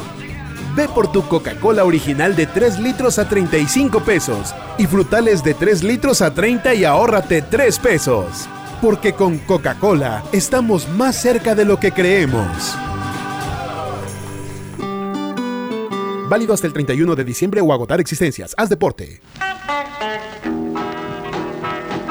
[0.74, 5.82] Ve por tu Coca-Cola original de 3 litros a 35 pesos y frutales de 3
[5.82, 8.48] litros a 30 y ahórrate 3 pesos.
[8.80, 12.76] Porque con Coca-Cola estamos más cerca de lo que creemos.
[16.28, 18.54] Válido hasta el 31 de diciembre o agotar existencias.
[18.56, 19.20] Haz deporte.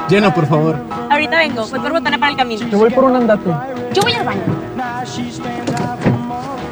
[0.10, 0.76] Llena, por favor.
[1.10, 2.70] Ahorita vengo, voy por botana para el camino.
[2.70, 3.50] Te voy por un andate.
[3.94, 4.42] Yo voy al baño.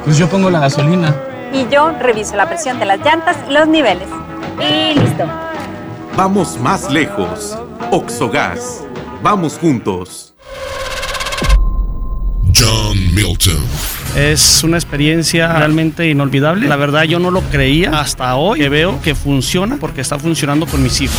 [0.04, 1.27] Pues yo pongo la gasolina.
[1.52, 4.08] Y yo reviso la presión de las llantas y los niveles.
[4.60, 5.24] Y listo.
[6.16, 7.56] Vamos más lejos.
[7.90, 8.84] Oxogas.
[9.22, 10.34] Vamos juntos.
[12.54, 13.64] John Milton.
[14.16, 16.66] Es una experiencia realmente inolvidable.
[16.66, 20.66] La verdad yo no lo creía hasta hoy que veo que funciona porque está funcionando
[20.66, 21.16] con mis hijos.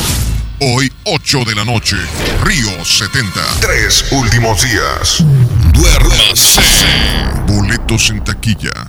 [0.62, 1.96] Hoy, 8 de la noche,
[2.44, 3.30] Río 70.
[3.62, 5.24] Tres últimos días.
[5.72, 6.62] Duérmase.
[7.48, 8.89] Boletos en taquilla.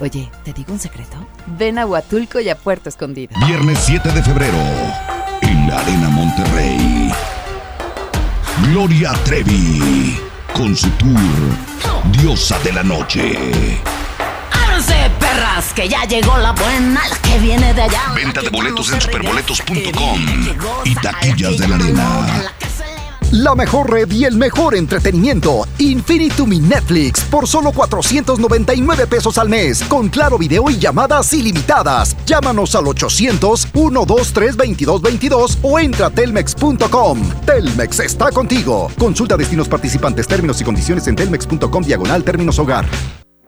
[0.00, 1.16] Oye, ¿te digo un secreto?
[1.46, 3.34] Ven a Huatulco y a Puerto Escondido.
[3.46, 4.58] Viernes 7 de febrero,
[5.42, 7.12] en la Arena Monterrey.
[8.70, 10.18] Gloria Trevi,
[10.52, 11.20] con su tour
[12.10, 13.38] Diosa de la Noche.
[14.50, 15.72] ¡Ábranse, perras!
[15.74, 18.12] Que ya llegó la buena, la que viene de allá.
[18.14, 20.26] Venta de boletos en superboletos.com
[20.84, 22.52] y taquillas de la arena.
[23.34, 25.66] La mejor red y el mejor entretenimiento.
[25.78, 29.82] Infinity Netflix por solo 499 pesos al mes.
[29.88, 32.16] Con claro video y llamadas ilimitadas.
[32.26, 37.18] Llámanos al 800-123-2222 o entra a telmex.com.
[37.44, 38.88] Telmex está contigo.
[38.96, 42.84] Consulta destinos participantes, términos y condiciones en telmex.com diagonal términos hogar.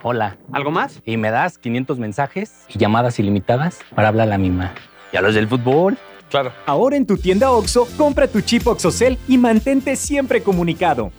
[0.03, 0.37] Hola.
[0.53, 1.01] ¿Algo más?
[1.05, 4.75] Y me das 500 mensajes y llamadas ilimitadas para hablar a la misma.
[5.13, 5.97] ¿Y a los del fútbol?
[6.37, 6.53] Claro.
[6.67, 11.11] Ahora en tu tienda OXO, compra tu chip OXOCEL y mantente siempre comunicado.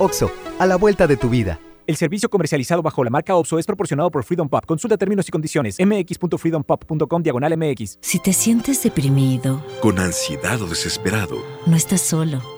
[0.00, 1.60] OXO, a la vuelta de tu vida.
[1.86, 4.66] El servicio comercializado bajo la marca OPSO es proporcionado por Freedom Pop.
[4.66, 5.76] Consulta términos y condiciones.
[5.78, 7.98] mx.freedompop.com diagonal mx.
[8.02, 12.57] Si te sientes deprimido, con ansiedad o desesperado, no estás solo.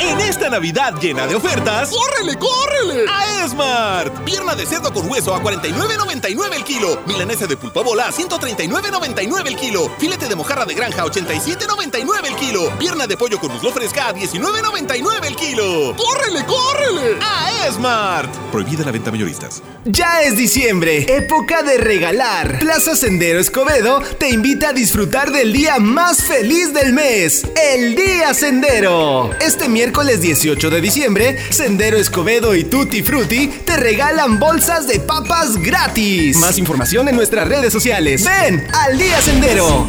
[0.00, 3.04] En esta Navidad llena de ofertas, ¡córrele, córrele!
[3.06, 4.24] A Esmart.
[4.24, 7.02] Pierna de cerdo con hueso a 49.99 el kilo.
[7.06, 9.90] Milanesa de pulpa bola a 139.99 el kilo.
[9.98, 12.70] Filete de mojarra de granja a 87.99 el kilo.
[12.78, 15.94] Pierna de pollo con muslo fresca a 19.99 el kilo.
[15.94, 17.18] ¡Córrele, córrele!
[17.20, 18.34] A Esmart.
[18.50, 19.62] Prohibida la venta mayoristas.
[19.84, 22.58] Ya es diciembre, época de regalar.
[22.58, 28.32] Plaza Sendero Escobedo te invita a disfrutar del día más feliz del mes, el Día
[28.32, 29.30] Sendero.
[29.40, 35.56] Este miércoles 18 de diciembre, Sendero Escobedo y Tutti Frutti te regalan bolsas de papas
[35.56, 36.36] gratis.
[36.36, 38.24] Más información en nuestras redes sociales.
[38.24, 39.86] Ven al Día Sendero.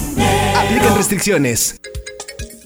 [0.56, 1.80] Aplican restricciones.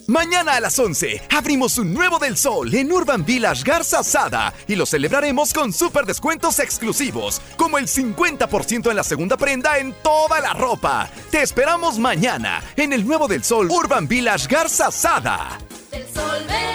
[0.08, 4.76] Mañana a las 11 abrimos un nuevo del sol en Urban Village Garza Sada y
[4.76, 10.40] lo celebraremos con super descuentos exclusivos, como el 50% en la segunda prenda en toda
[10.40, 11.10] la ropa.
[11.32, 15.60] Te esperamos mañana en el nuevo del sol Urban Village Garza Sada.
[15.92, 16.75] El sol.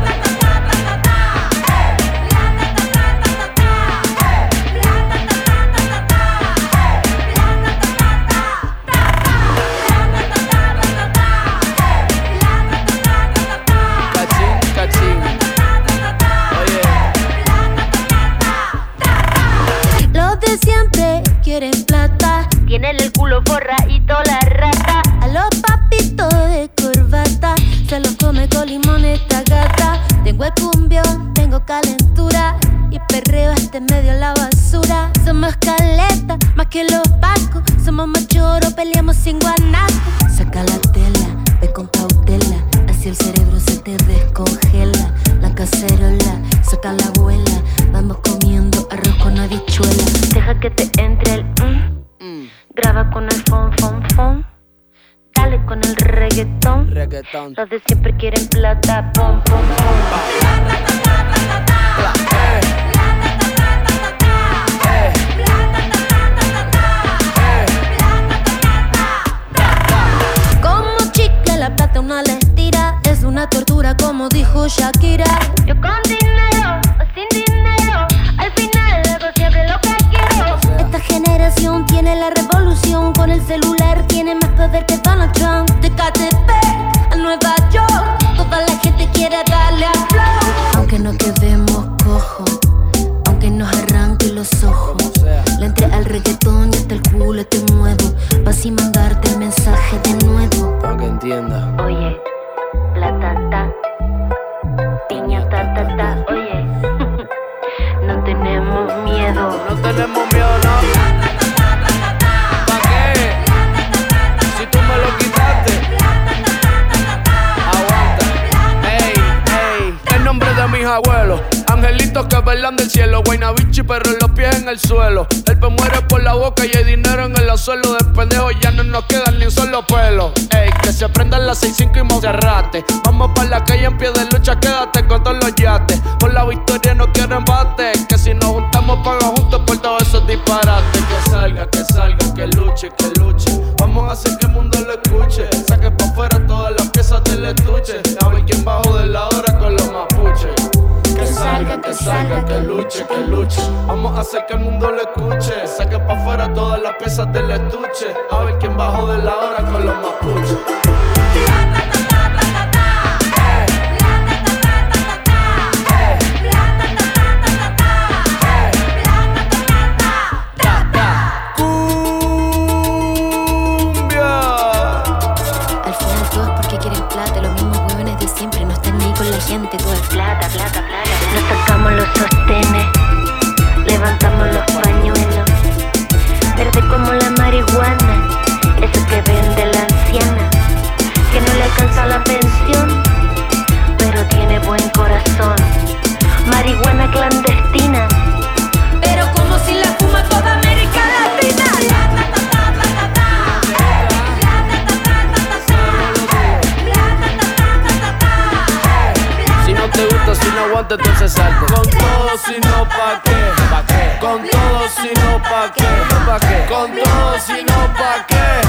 [210.61, 211.73] aguanta, entonces salte.
[211.73, 213.31] Con todo, si no, ¿pa' qué?
[213.69, 214.17] ¿Pa' qué?
[214.19, 215.83] Con todo, si no, ¿pa' qué?
[216.25, 216.65] ¿Pa' qué?
[216.69, 218.61] Con todo, si no, ¿pa' qué?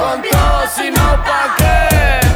[0.00, 2.26] Con todo, si no, ¿pa' qué?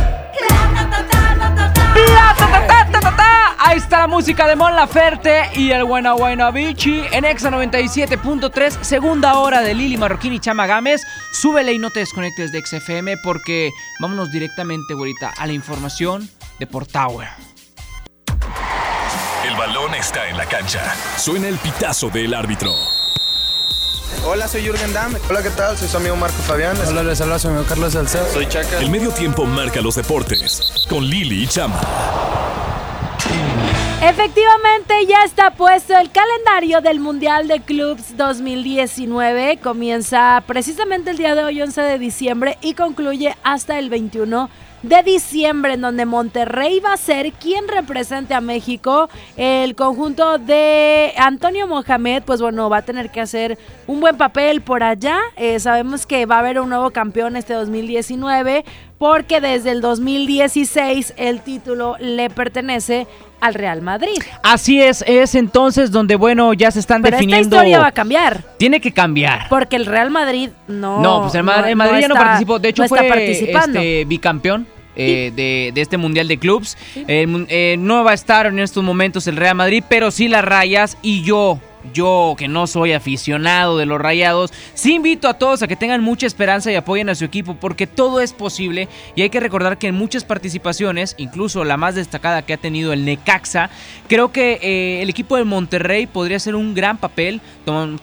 [1.94, 3.56] Bla, ta, ta, ta, ta, ta, ta.
[3.58, 8.82] Ahí está la música de Mon Laferte y el Buena Buena Bichi en Exa 97.3,
[8.82, 11.02] segunda hora de Lili Marroquín y Chama Gámez.
[11.32, 13.70] Súbele y no te desconectes de XFM porque
[14.00, 16.28] vámonos directamente, güerita, a la información
[16.58, 17.49] de Portower.
[19.50, 20.80] El balón está en la cancha.
[21.16, 22.72] Suena el pitazo del árbitro.
[24.24, 25.16] Hola, soy Jürgen Damm.
[25.28, 25.76] Hola, ¿qué tal?
[25.76, 26.76] Soy su amigo Marco Fabián.
[26.86, 28.32] Hola, les habla su amigo Carlos Salcedo.
[28.32, 28.78] Soy Chaca.
[28.78, 31.80] El medio tiempo marca los deportes con Lili y Chama.
[34.00, 39.58] Efectivamente, ya está puesto el calendario del Mundial de Clubs 2019.
[39.60, 44.69] Comienza precisamente el día de hoy, 11 de diciembre, y concluye hasta el 21 de
[44.82, 49.08] diciembre, en donde Monterrey va a ser quien represente a México.
[49.36, 54.62] El conjunto de Antonio Mohamed, pues bueno, va a tener que hacer un buen papel
[54.62, 55.18] por allá.
[55.36, 58.64] Eh, sabemos que va a haber un nuevo campeón este 2019,
[59.00, 63.06] porque desde el 2016 el título le pertenece
[63.40, 64.18] al Real Madrid.
[64.42, 67.46] Así es, es entonces donde, bueno, ya se están Pero definiendo.
[67.56, 68.44] esta historia va a cambiar.
[68.58, 69.48] Tiene que cambiar.
[69.48, 71.00] Porque el Real Madrid no.
[71.00, 72.58] No, pues el, Ma- el Madrid ya no participó.
[72.58, 74.66] De hecho, no fue este, bicampeón.
[74.96, 76.76] eh, de, de este Mundial de Clubs.
[76.94, 80.98] Eh, no va a estar en estos momentos el Real Madrid, pero sí las rayas.
[81.00, 81.58] Y yo,
[81.92, 86.02] yo que no soy aficionado de los Rayados, sí invito a todos a que tengan
[86.02, 88.88] mucha esperanza y apoyen a su equipo porque todo es posible.
[89.14, 92.92] Y hay que recordar que en muchas participaciones, incluso la más destacada que ha tenido
[92.92, 93.70] el Necaxa,
[94.08, 97.40] creo que eh, el equipo de Monterrey podría hacer un gran papel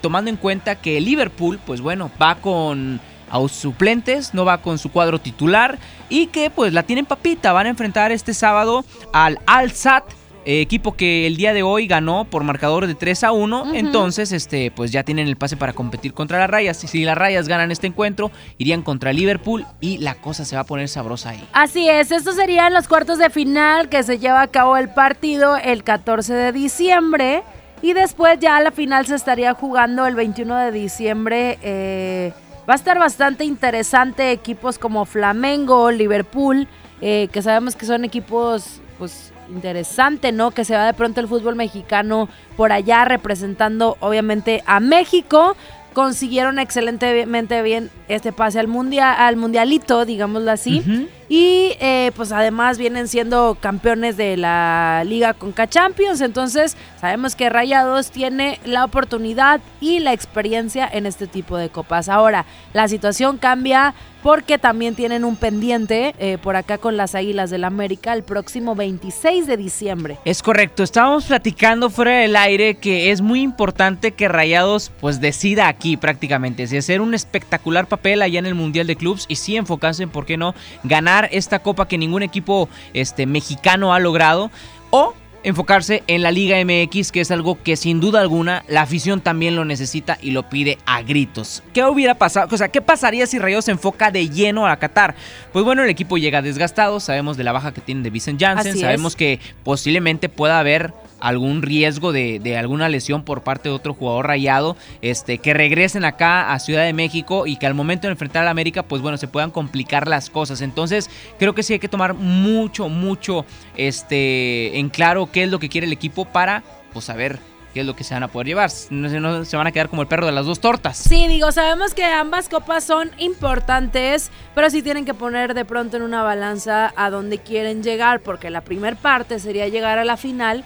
[0.01, 2.99] tomando en cuenta que Liverpool, pues bueno, va con
[3.29, 5.77] a suplentes, no va con su cuadro titular
[6.09, 10.05] y que pues la tienen papita, van a enfrentar este sábado al Al-Sat
[10.47, 13.75] eh, equipo que el día de hoy ganó por marcador de 3 a 1.
[13.75, 16.81] Entonces, este, pues ya tienen el pase para competir contra las rayas.
[16.85, 20.61] Y si las rayas ganan este encuentro, irían contra Liverpool y la cosa se va
[20.61, 21.43] a poner sabrosa ahí.
[21.51, 25.57] Así es, estos serían los cuartos de final que se lleva a cabo el partido
[25.57, 27.43] el 14 de diciembre.
[27.81, 31.59] Y después ya la final se estaría jugando el 21 de diciembre.
[31.61, 32.31] Eh,
[32.67, 36.69] va a estar bastante interesante equipos como Flamengo, Liverpool,
[37.01, 40.51] eh, que sabemos que son equipos pues interesante, ¿no?
[40.51, 45.55] Que se va de pronto el fútbol mexicano por allá representando obviamente a México.
[45.93, 51.09] Consiguieron excelentemente bien este pase al mundial, al mundialito, digámoslo así.
[51.29, 56.21] Y eh, pues además vienen siendo campeones de la Liga Conca Champions.
[56.21, 62.09] Entonces sabemos que Rayados tiene la oportunidad y la experiencia en este tipo de copas.
[62.09, 63.93] Ahora, la situación cambia
[64.27, 68.75] porque también tienen un pendiente eh, por acá con las Águilas del América el próximo
[68.75, 70.17] 26 de diciembre.
[70.25, 75.67] Es correcto, estábamos platicando fuera del aire que es muy importante que Rayados pues decida
[75.67, 79.55] aquí prácticamente, si hacer un espectacular papel allá en el Mundial de Clubs y sí
[79.55, 80.53] enfocarse en, ¿por qué no?,
[80.83, 84.51] ganar esta copa que ningún equipo este, mexicano ha logrado
[84.89, 85.13] o
[85.43, 89.55] enfocarse en la Liga MX, que es algo que sin duda alguna la afición también
[89.55, 91.63] lo necesita y lo pide a gritos.
[91.73, 92.49] ¿Qué hubiera pasado?
[92.51, 95.15] O sea, ¿qué pasaría si Rayo se enfoca de lleno a Qatar?
[95.53, 98.77] Pues bueno, el equipo llega desgastado, sabemos de la baja que tiene de Vincent Janssen,
[98.77, 104.27] sabemos que posiblemente pueda haber algún riesgo de, alguna lesión por parte de otro jugador
[104.27, 108.41] rayado, este, que regresen acá a Ciudad de México y que al momento de enfrentar
[108.43, 110.61] a la América, pues bueno, se puedan complicar las cosas.
[110.61, 111.09] Entonces,
[111.39, 113.45] creo que sí hay que tomar mucho, mucho
[113.75, 116.63] este, en claro qué es lo que quiere el equipo para
[116.93, 117.39] pues, saber
[117.73, 118.71] qué es lo que se van a poder llevar.
[118.89, 120.97] No, se van a quedar como el perro de las dos tortas.
[120.97, 125.97] Sí, digo, sabemos que ambas copas son importantes, pero sí tienen que poner de pronto
[125.97, 130.17] en una balanza a dónde quieren llegar, porque la primera parte sería llegar a la
[130.17, 130.63] final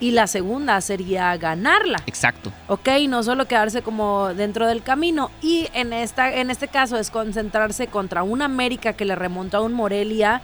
[0.00, 1.98] y la segunda sería ganarla.
[2.06, 2.50] Exacto.
[2.66, 5.30] Ok, no solo quedarse como dentro del camino.
[5.42, 9.60] Y en, esta, en este caso es concentrarse contra un América que le remonta a
[9.60, 10.40] un Morelia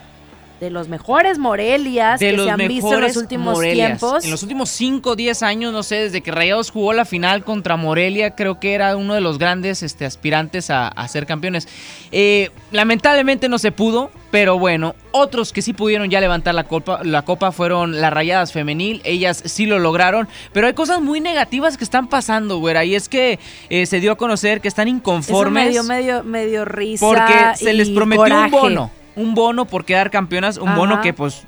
[0.60, 4.24] de los mejores Morelias que se han visto en los últimos tiempos.
[4.24, 7.44] En los últimos 5 o 10 años, no sé, desde que Rayados jugó la final
[7.44, 11.68] contra Morelia, creo que era uno de los grandes este, aspirantes a, ser campeones.
[12.10, 17.00] Eh, lamentablemente no se pudo, pero bueno, otros que sí pudieron ya levantar la copa,
[17.04, 21.76] la copa fueron las Rayadas Femenil, ellas sí lo lograron, pero hay cosas muy negativas
[21.76, 23.38] que están pasando, güera, y es que
[23.68, 25.66] eh, se dio a conocer que están inconformes.
[25.66, 27.06] medio, medio, medio risa.
[27.06, 31.46] Porque se les prometió un bono un bono por quedar campeonas, un bono que pues,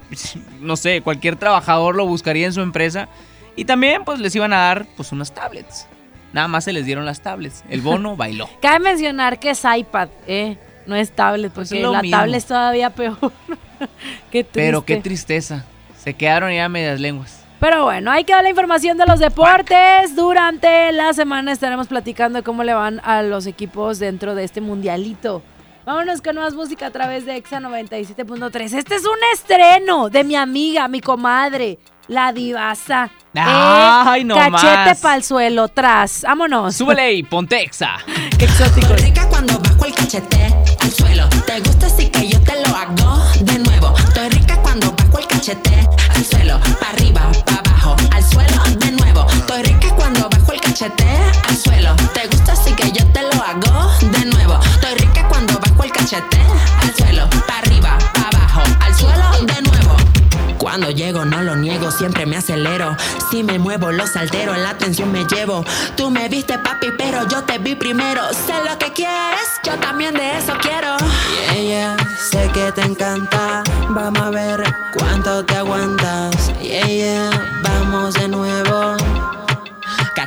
[0.61, 3.09] no sé, cualquier trabajador lo buscaría en su empresa.
[3.55, 5.87] Y también pues les iban a dar pues unas tablets.
[6.33, 7.63] Nada más se les dieron las tablets.
[7.69, 8.49] El bono bailó.
[8.61, 10.57] Cabe mencionar que es iPad, ¿eh?
[10.87, 13.19] No es tablet, pues porque la tablet es todavía peor.
[14.31, 15.67] qué Pero qué tristeza.
[16.03, 17.45] Se quedaron ya medias lenguas.
[17.61, 20.17] Pero bueno, ahí queda la información de los deportes.
[20.17, 25.43] Durante la semana estaremos platicando cómo le van a los equipos dentro de este mundialito.
[25.89, 28.75] Vámonos con más música a través de Exa 97.3.
[28.75, 31.79] Este es un estreno de mi amiga, mi comadre,
[32.09, 33.11] la divasa.
[33.35, 36.25] Ay, no Cachete pa'l suelo, tras.
[36.25, 36.77] Vámonos.
[36.77, 37.97] Súbele y ponte Exa.
[38.39, 38.93] Qué exótico.
[38.97, 41.27] rica cuando bajo el cachete al suelo.
[41.47, 43.97] Te gusta así que yo te lo hago de nuevo.
[43.97, 46.61] Estoy rica cuando bajo el cachete al suelo.
[46.81, 49.27] Pa' arriba, pa' abajo, al suelo de nuevo.
[49.31, 51.07] Estoy rica cuando bajo el cachete
[51.49, 51.97] al suelo.
[52.13, 54.61] Te gusta así que yo te lo hago de nuevo.
[54.75, 56.39] Estoy rica cuando el cachete
[56.83, 59.97] al suelo, pa' arriba, pa' abajo, al suelo de nuevo.
[60.59, 62.97] Cuando llego no lo niego, siempre me acelero.
[63.31, 65.65] Si me muevo los altero, la atención me llevo.
[65.97, 68.23] Tú me viste papi, pero yo te vi primero.
[68.33, 70.97] Sé lo que quieres, yo también de eso quiero.
[71.53, 71.97] Yeah, yeah,
[72.31, 73.63] sé que te encanta.
[73.91, 74.63] Vamos a ver
[74.99, 76.53] cuánto te aguantas.
[76.61, 78.97] Yeah, yeah, vamos de nuevo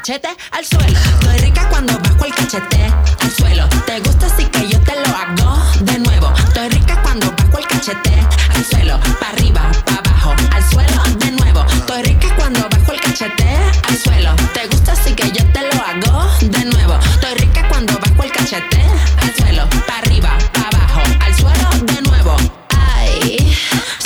[0.01, 0.97] cachete al suelo.
[0.97, 3.69] Estoy rica cuando bajo el cachete al suelo.
[3.85, 6.33] Te gusta así que yo te lo hago de nuevo.
[6.47, 8.11] Estoy rica cuando bajo el cachete
[8.49, 8.99] al suelo.
[9.19, 11.63] Pa' arriba, pa' abajo, al suelo de nuevo.
[11.71, 13.45] Estoy rica cuando bajo el cachete
[13.89, 14.35] al suelo.
[14.55, 16.97] Te gusta así que yo te lo hago de nuevo.
[17.13, 18.81] Estoy rica cuando bajo el cachete
[19.21, 19.69] al suelo.
[19.85, 22.35] Pa' arriba, pa' abajo, al suelo de nuevo.
[22.69, 23.55] Ay,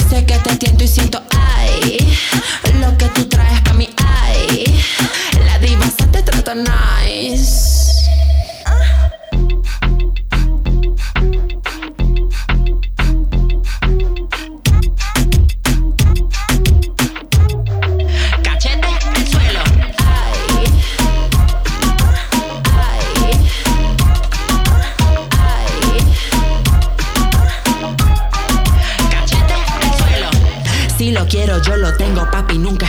[0.09, 2.19] sé que te tiento y siento ay.
[2.81, 3.87] Lo que tú traes pa' mí,
[6.25, 7.85] trato nice.
[18.43, 19.59] Cachete en el suelo.
[19.97, 20.65] Ay.
[22.81, 23.05] Ay.
[25.39, 25.77] Ay.
[29.09, 30.29] Cachete en el suelo.
[30.97, 32.57] Si lo quiero, yo lo tengo, papi.
[32.57, 32.84] Nunca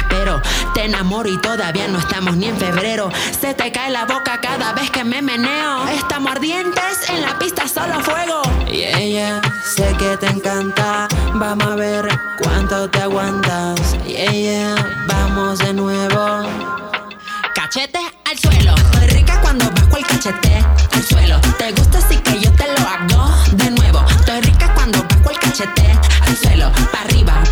[1.24, 3.08] y todavía no estamos ni en febrero.
[3.40, 5.88] Se te cae la boca cada vez que me meneo.
[5.88, 8.42] Estamos ardientes, en la pista solo fuego.
[8.70, 11.08] Y ella, sé que te encanta.
[11.34, 12.06] Vamos a ver
[12.42, 13.96] cuánto te aguantas.
[14.06, 14.74] Y ella,
[15.06, 16.42] vamos de nuevo.
[17.54, 18.74] Cachete al suelo.
[18.74, 20.62] Estoy rica cuando bajo el cachete
[20.92, 21.40] al suelo.
[21.56, 24.04] Te gusta así que yo te lo hago de nuevo.
[24.10, 26.70] Estoy rica cuando bajo el cachete al suelo.
[26.92, 27.42] Pa' arriba,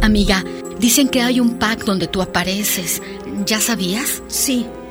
[0.00, 0.42] Amiga,
[0.78, 3.02] dicen que hay un pack donde tú apareces.
[3.44, 4.22] ¿Ya sabías?
[4.28, 4.66] Sí.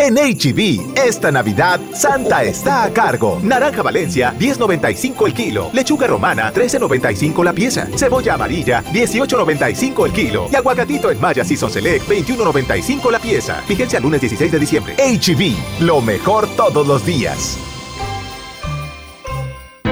[0.00, 3.40] En HB, esta Navidad, Santa está a cargo.
[3.42, 5.70] Naranja Valencia, 10.95 el kilo.
[5.72, 7.88] Lechuga romana, 13.95 la pieza.
[7.96, 10.48] Cebolla amarilla, 18.95 el kilo.
[10.52, 13.62] Y aguacatito en Maya Season Select, 21.95 la pieza.
[13.96, 14.94] Al lunes 16 de diciembre.
[14.94, 17.58] HB, lo mejor todos los días.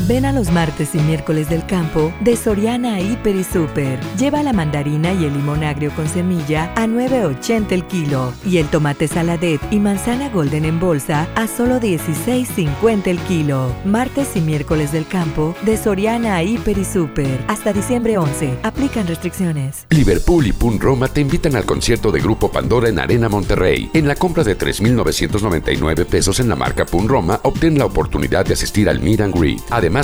[0.00, 3.98] Ven a los martes y miércoles del campo de Soriana Hiper y Super.
[4.18, 8.68] Lleva la mandarina y el limón agrio con semilla a 9.80 el kilo y el
[8.68, 13.74] tomate saladet y manzana golden en bolsa a solo 16.50 el kilo.
[13.84, 17.42] Martes y miércoles del campo de Soriana Hiper y Super.
[17.48, 18.58] Hasta diciembre 11.
[18.64, 19.86] Aplican restricciones.
[19.90, 23.90] Liverpool y Pun Roma te invitan al concierto de Grupo Pandora en Arena Monterrey.
[23.94, 28.52] En la compra de 3.999 pesos en la marca Pun Roma, obtén la oportunidad de
[28.52, 29.60] asistir al Meet and Greet.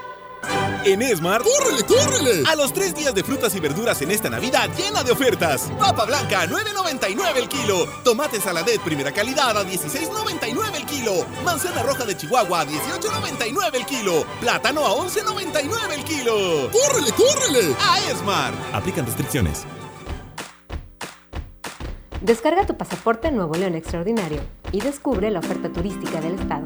[0.83, 2.43] En Esmar, ¡córrele, córrele!
[2.49, 5.69] A los tres días de frutas y verduras en esta Navidad llena de ofertas.
[5.79, 7.85] Papa blanca a 9.99 el kilo.
[8.03, 11.25] Tomate saladet primera calidad a 16.99 el kilo.
[11.45, 14.25] Manzana roja de Chihuahua a 18.99 el kilo.
[14.39, 16.69] Plátano a 11.99 el kilo.
[16.71, 17.75] ¡Córrele, córrele!
[17.79, 18.53] A Esmar.
[18.73, 19.65] Aplican restricciones.
[22.21, 24.41] Descarga tu pasaporte Nuevo León Extraordinario
[24.71, 26.65] y descubre la oferta turística del estado.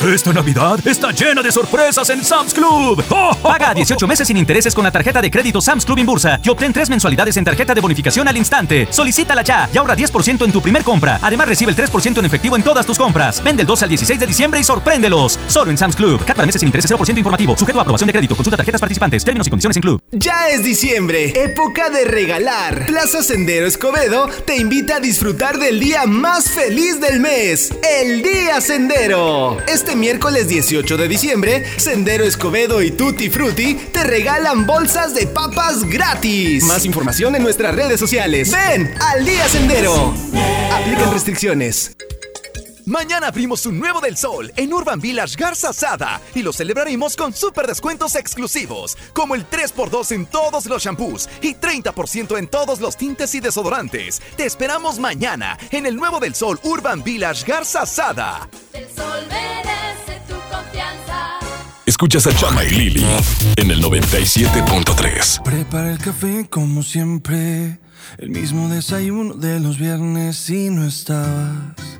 [0.00, 3.04] Esta Navidad está llena de sorpresas en Sam's Club.
[3.10, 3.36] ¡Oh!
[3.42, 6.72] Paga 18 meses sin intereses con la tarjeta de crédito Sam's Club Inbursa y obtén
[6.72, 8.88] 3 mensualidades en tarjeta de bonificación al instante.
[8.90, 11.18] Solicítala ya y ahorra 10% en tu primer compra.
[11.20, 13.44] Además recibe el 3% en efectivo en todas tus compras.
[13.44, 15.38] Vende el 2 al 16 de diciembre y sorpréndelos.
[15.48, 16.24] Solo en Sam's Club.
[16.24, 17.54] Cat para meses sin intereses 0% informativo.
[17.58, 18.34] Sujeto a aprobación de crédito.
[18.34, 19.22] Consulta tarjetas participantes.
[19.22, 20.02] Términos y condiciones en Club.
[20.12, 22.86] Ya es diciembre, época de regalar.
[22.86, 28.62] Plaza Sendero Escobedo te invita a disfrutar del día más feliz del mes, el Día
[28.62, 29.58] Sendero.
[29.68, 35.84] Este miércoles 18 de diciembre, Sendero Escobedo y Tutti Frutti te regalan bolsas de papas
[35.84, 36.64] gratis.
[36.64, 38.50] Más información en nuestras redes sociales.
[38.52, 40.14] Ven al Día Sendero.
[40.72, 41.92] Aplican restricciones.
[42.90, 47.32] Mañana abrimos un nuevo del sol en Urban Village Garza Sada y lo celebraremos con
[47.32, 52.96] super descuentos exclusivos, como el 3x2 en todos los shampoos y 30% en todos los
[52.96, 54.20] tintes y desodorantes.
[54.36, 58.48] Te esperamos mañana en el nuevo del sol Urban Village Garza Sada.
[58.72, 61.38] El sol merece tu confianza.
[61.86, 63.06] Escuchas a Chama y Lili
[63.54, 65.44] en el 97.3.
[65.44, 67.78] Prepara el café como siempre,
[68.18, 71.99] el mismo desayuno de los viernes y no estabas.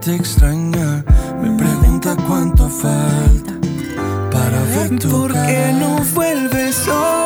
[0.00, 1.04] te extraña
[1.42, 3.52] me pregunta cuánto falta
[4.32, 7.19] para ver tu ¿Por qué no vuelves hoy?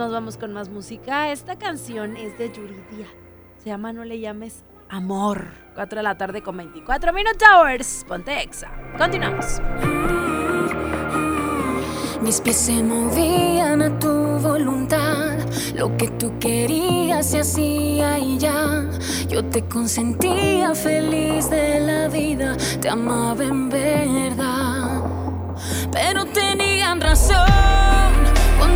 [0.00, 1.30] Nos vamos con más música.
[1.30, 3.06] Esta canción es de Yuridia.
[3.58, 5.48] Se llama No le llames amor.
[5.74, 8.06] 4 de la tarde con 24 Minute Towers.
[8.08, 8.70] Ponte exa.
[8.96, 9.60] Continuamos.
[12.22, 14.08] Mis pies se movían a tu
[14.38, 15.36] voluntad.
[15.74, 18.88] Lo que tú querías se hacía y ya.
[19.28, 22.56] Yo te consentía feliz de la vida.
[22.80, 25.02] Te amaba en verdad.
[25.92, 28.39] Pero tenían razón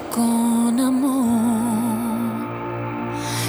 [0.00, 2.46] con amor.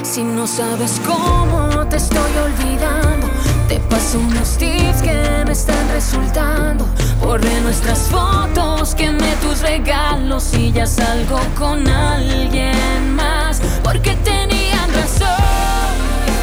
[0.03, 3.27] Si no sabes cómo te estoy olvidando,
[3.69, 6.85] te paso unos tips que me están resultando.
[7.21, 13.61] Borré nuestras fotos, quemé tus regalos y ya salgo con alguien más.
[13.81, 15.93] Porque tenían razón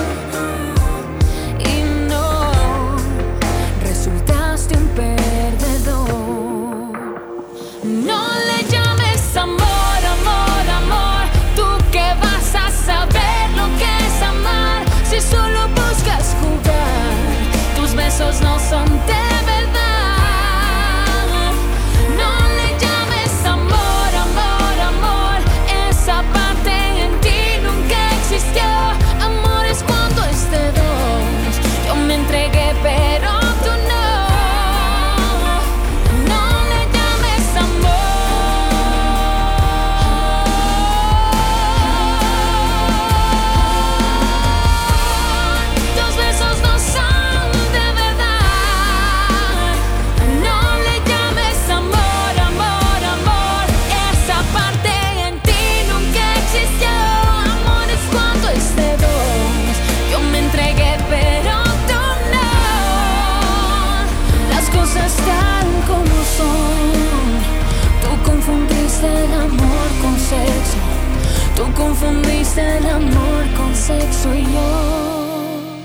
[72.58, 75.78] El amor con sexo y yo.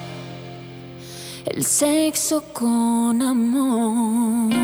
[1.47, 4.55] El sexo con amor.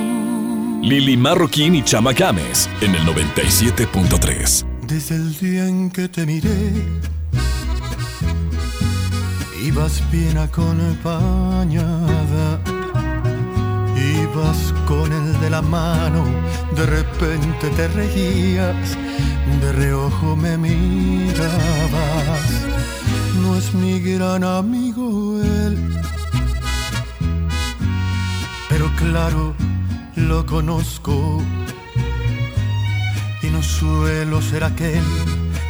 [0.83, 4.65] Lili Marroquín y Chama Games en el 97.3.
[4.87, 6.73] Desde el día en que te miré,
[9.65, 11.81] ibas bien acompañada.
[13.97, 16.25] Ibas con el de la mano,
[16.77, 18.97] de repente te reías
[19.77, 22.51] reojo me mirabas.
[23.43, 25.77] No es mi gran amigo él,
[28.69, 29.55] pero claro,
[30.17, 31.43] lo conozco.
[33.43, 35.05] Y no suelo ser aquel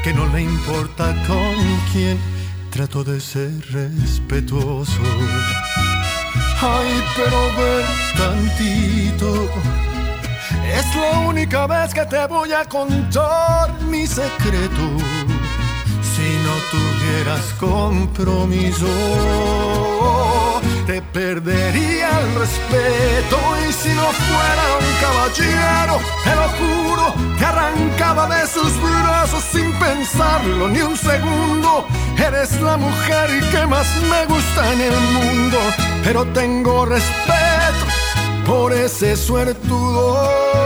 [0.03, 1.55] que no le importa con
[1.93, 2.17] quién
[2.71, 5.03] trato de ser respetuoso.
[6.63, 7.85] Ay, pero ver
[8.17, 9.49] tantito
[10.79, 14.85] es la única vez que te voy a contar mi secreto.
[16.15, 18.87] Si no tuvieras compromiso,
[20.87, 23.39] te perdería el respeto.
[23.69, 29.73] Y si no fuera un caballero, te lo juro, te arrancaba de sus brazos sin
[29.79, 31.87] pensarlo ni un segundo.
[32.19, 35.59] Eres la mujer que más me gusta en el mundo,
[36.03, 37.87] pero tengo respeto
[38.47, 40.66] por ese suertudo.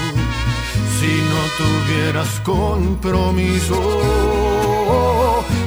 [1.01, 3.75] Si no tuvieras compromiso,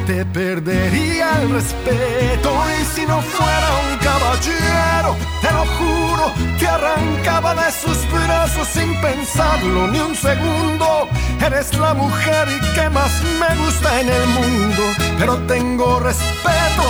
[0.07, 2.51] te perdería el respeto.
[2.81, 8.95] Y si no fuera un caballero, te lo juro, te arrancaba de sus brazos sin
[9.01, 11.09] pensarlo ni un segundo.
[11.45, 12.47] Eres la mujer
[12.77, 14.83] que más me gusta en el mundo,
[15.19, 16.85] pero tengo respeto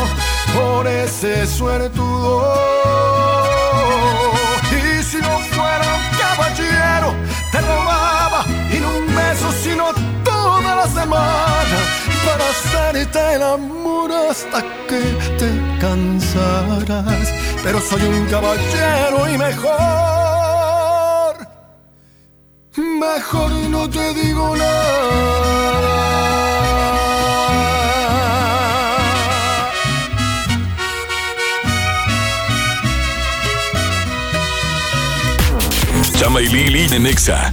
[0.54, 3.03] por ese suertudo.
[11.04, 11.78] Semana
[12.24, 15.02] para hacerte el amor hasta que
[15.38, 15.50] te
[15.80, 17.28] cansarás.
[17.62, 19.76] Pero soy un caballero y mejor,
[22.76, 24.94] mejor no te digo nada.
[36.18, 37.52] Chama y Lili en Nexa.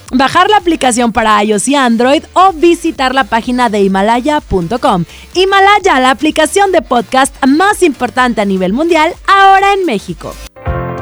[0.11, 5.05] bajar la aplicación para iOS y Android o visitar la página de himalaya.com.
[5.33, 10.33] Himalaya, la aplicación de podcast más importante a nivel mundial, ahora en México.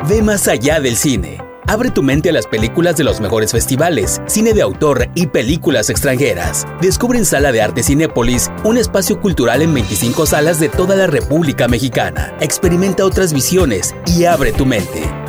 [0.07, 1.37] Ve más allá del cine.
[1.67, 5.91] Abre tu mente a las películas de los mejores festivales, cine de autor y películas
[5.91, 6.65] extranjeras.
[6.81, 11.05] Descubre en Sala de Arte Cinépolis un espacio cultural en 25 salas de toda la
[11.05, 12.35] República Mexicana.
[12.39, 15.28] Experimenta otras visiones y abre tu mente.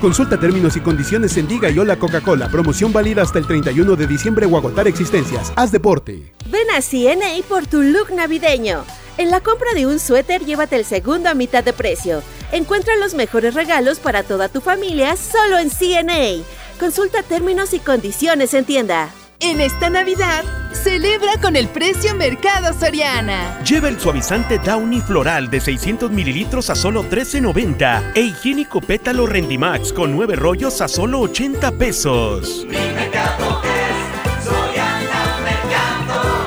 [0.00, 2.48] Consulta términos y condiciones en Diga y Hola Coca-Cola.
[2.48, 5.52] Promoción válida hasta el 31 de diciembre o agotar existencias.
[5.56, 6.32] Haz deporte.
[6.46, 8.84] Ven a CNA por tu look navideño.
[9.16, 12.22] En la compra de un suéter, llévate el segundo a mitad de precio.
[12.52, 16.44] Encuentra los mejores regalos para toda tu familia solo en CNA.
[16.78, 19.10] Consulta términos y condiciones en tienda.
[19.40, 20.42] En esta Navidad,
[20.72, 23.62] celebra con el precio Mercado Soriana.
[23.62, 29.92] Lleva el suavizante Downy Floral de 600 mililitros a solo $13.90 e higiénico pétalo Rendimax
[29.92, 32.66] con 9 rollos a solo 80 pesos.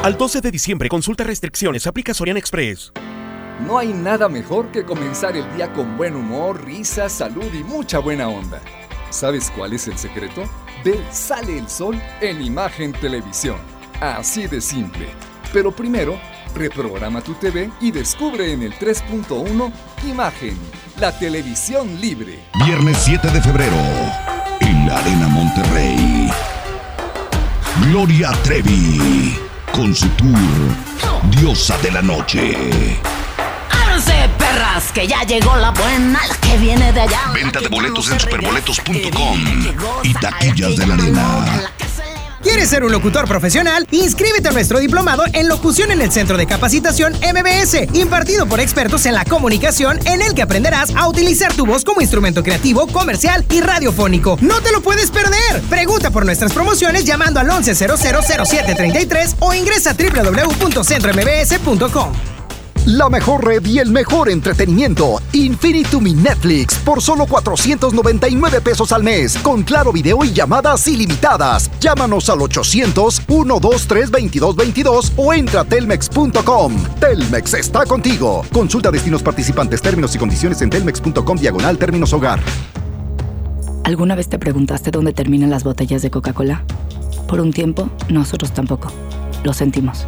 [0.04, 2.92] Al 12 de diciembre, consulta restricciones, aplica Sorian Express.
[3.66, 8.00] No hay nada mejor que comenzar el día con buen humor, risas, salud y mucha
[8.00, 8.60] buena onda.
[9.12, 10.44] ¿Sabes cuál es el secreto?
[10.84, 13.58] Ver Sale el Sol en Imagen Televisión.
[14.00, 15.08] Así de simple.
[15.54, 16.20] Pero primero,
[16.56, 19.72] reprograma tu TV y descubre en el 3.1
[20.08, 20.58] Imagen,
[21.00, 22.40] la televisión libre.
[22.66, 23.78] Viernes 7 de febrero,
[24.62, 26.32] en la Arena Monterrey.
[27.88, 29.38] Gloria Trevi
[29.72, 30.40] con su tour
[31.30, 33.21] Diosa de la Noche.
[33.92, 37.24] Ábranse, perras, que ya llegó la buena, la que viene de allá.
[37.34, 39.38] Venta de boletos en superboletos.com
[40.04, 41.70] y taquillas de la arena.
[42.42, 43.86] ¿Quieres ser un locutor profesional?
[43.92, 49.06] Inscríbete a nuestro diplomado en locución en el Centro de Capacitación MBS, impartido por expertos
[49.06, 53.46] en la comunicación, en el que aprenderás a utilizar tu voz como instrumento creativo, comercial
[53.50, 54.38] y radiofónico.
[54.40, 55.62] ¡No te lo puedes perder!
[55.70, 62.14] Pregunta por nuestras promociones llamando al 11000733 o ingresa a www.centrombs.com.
[62.88, 65.22] La mejor red y el mejor entretenimiento.
[65.34, 69.38] Infinitum Netflix por solo 499 pesos al mes.
[69.38, 71.70] Con claro video y llamadas ilimitadas.
[71.80, 76.76] Llámanos al 800-123-2222 o entra a telmex.com.
[77.00, 78.44] Telmex está contigo.
[78.52, 82.40] Consulta destinos participantes, términos y condiciones en telmex.com diagonal términos hogar.
[83.84, 86.64] ¿Alguna vez te preguntaste dónde terminan las botellas de Coca-Cola?
[87.28, 88.92] Por un tiempo, nosotros tampoco.
[89.44, 90.08] Lo sentimos.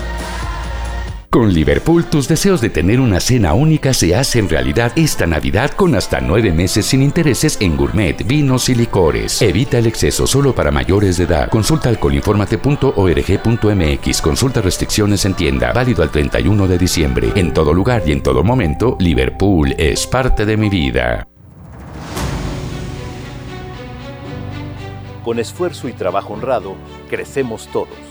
[1.31, 5.95] Con Liverpool, tus deseos de tener una cena única se hacen realidad esta Navidad con
[5.95, 9.41] hasta nueve meses sin intereses en gourmet, vinos y licores.
[9.41, 11.49] Evita el exceso solo para mayores de edad.
[11.49, 14.21] Consulta alcoholinformate.org.mx.
[14.21, 15.71] Consulta restricciones en tienda.
[15.71, 17.31] Válido al 31 de diciembre.
[17.35, 21.29] En todo lugar y en todo momento, Liverpool es parte de mi vida.
[25.23, 26.75] Con esfuerzo y trabajo honrado,
[27.09, 28.10] crecemos todos.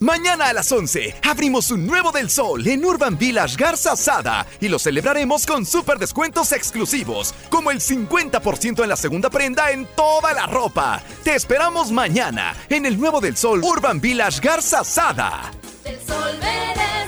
[0.00, 4.68] Mañana a las 11 abrimos un nuevo del sol en Urban Village Garza Sada y
[4.68, 10.32] lo celebraremos con super descuentos exclusivos, como el 50% en la segunda prenda en toda
[10.34, 11.02] la ropa.
[11.24, 15.50] Te esperamos mañana en el nuevo del sol Urban Village Garza Sada.
[15.84, 17.07] El sol merece.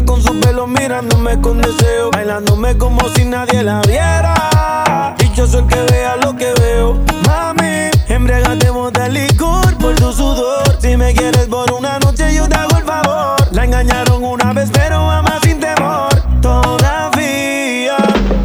[0.00, 2.10] Y con su pelo mirándome con deseo.
[2.12, 5.14] Bailándome como si nadie la viera.
[5.18, 6.98] Dichoso el que vea lo que veo.
[7.26, 10.78] Mami, embriagatemos de licor por tu sudor.
[10.80, 13.36] Si me quieres por una noche, yo te hago el favor.
[13.52, 16.08] La engañaron una vez, pero ama sin temor.
[16.40, 17.96] Todavía,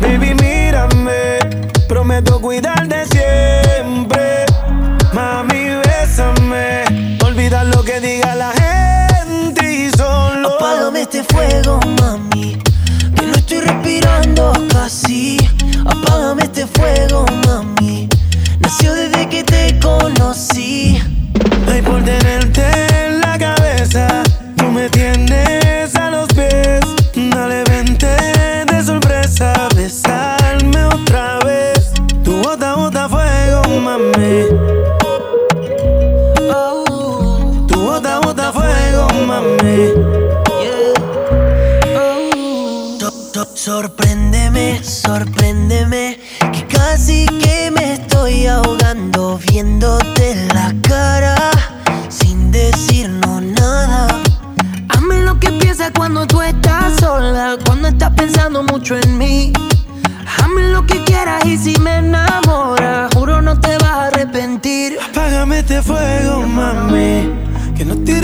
[0.02, 1.40] baby, mírame.
[1.88, 4.46] Prometo cuidarte siempre.
[5.14, 6.84] Mami, bésame.
[7.24, 8.75] Olvida lo que diga la gente y
[11.06, 12.58] este fuego, mami.
[13.16, 15.38] Que no estoy respirando casi.
[15.86, 18.10] Apágame este fuego, mami.
[18.60, 21.00] Nació desde que te conocí.
[21.68, 22.85] Ay, por tenerte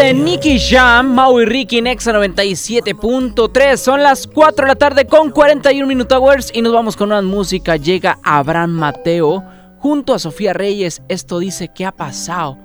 [0.00, 3.76] De Nicky Jam, Mau y Ricky, Nexa 97.3.
[3.76, 7.20] Son las 4 de la tarde con 41 Minute Hours y nos vamos con una
[7.20, 7.76] música.
[7.76, 9.44] Llega Abraham Mateo
[9.78, 11.02] junto a Sofía Reyes.
[11.08, 12.56] Esto dice: ¿Qué ha pasado?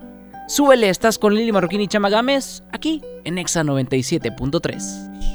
[0.48, 5.35] Súbele, estás con Lili Marroquín y Chama Gámez aquí en Nexa 97.3.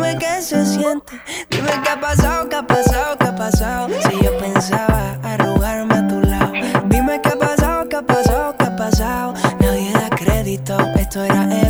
[0.00, 1.20] Dime qué se siente,
[1.50, 3.88] dime qué ha pasado, qué ha pasado, qué ha pasado.
[4.08, 6.52] Si yo pensaba arrugarme a tu lado,
[6.86, 9.34] dime qué ha pasado, qué ha pasado, qué ha pasado.
[9.60, 11.69] Nadie da crédito, esto era épico.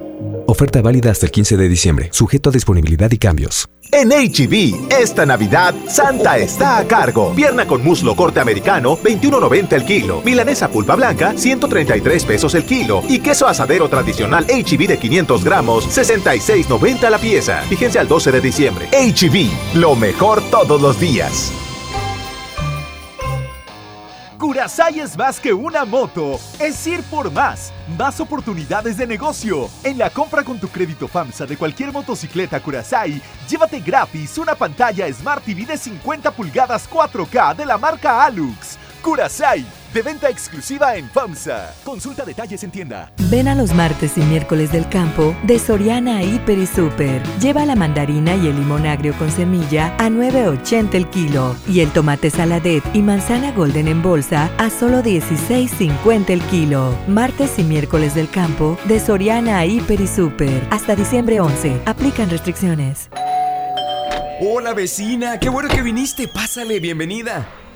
[0.51, 3.69] Oferta válida hasta el 15 de diciembre, sujeto a disponibilidad y cambios.
[3.89, 7.33] En HB, esta Navidad, Santa está a cargo.
[7.33, 10.21] Pierna con muslo corte americano, 21.90 el kilo.
[10.25, 13.01] Milanesa pulpa blanca, 133 pesos el kilo.
[13.07, 17.61] Y queso asadero tradicional HB de 500 gramos, 66.90 la pieza.
[17.69, 18.89] Fíjense al 12 de diciembre.
[18.91, 21.53] HB, lo mejor todos los días.
[24.41, 29.69] Curasai es más que una moto, es ir por más, más oportunidades de negocio.
[29.83, 35.07] En la compra con tu crédito FAMSA de cualquier motocicleta Curasai, llévate gratis una pantalla
[35.13, 38.79] Smart TV de 50 pulgadas 4K de la marca Alux.
[39.03, 39.63] Curasai,
[39.93, 41.73] de venta exclusiva en FAMSA.
[41.83, 43.11] Consulta detalles en tienda.
[43.29, 47.21] Ven a los martes y miércoles del campo de Soriana Hiper y Super.
[47.39, 51.91] Lleva la mandarina y el limón agrio con semilla a 9.80 el kilo y el
[51.91, 56.97] tomate saladet y manzana golden en bolsa a solo 16.50 el kilo.
[57.07, 60.67] Martes y miércoles del campo de Soriana Hiper y Super.
[60.71, 61.81] Hasta diciembre 11.
[61.85, 63.09] Aplican restricciones.
[64.43, 66.27] Hola vecina, qué bueno que viniste.
[66.27, 67.47] Pásale, bienvenida.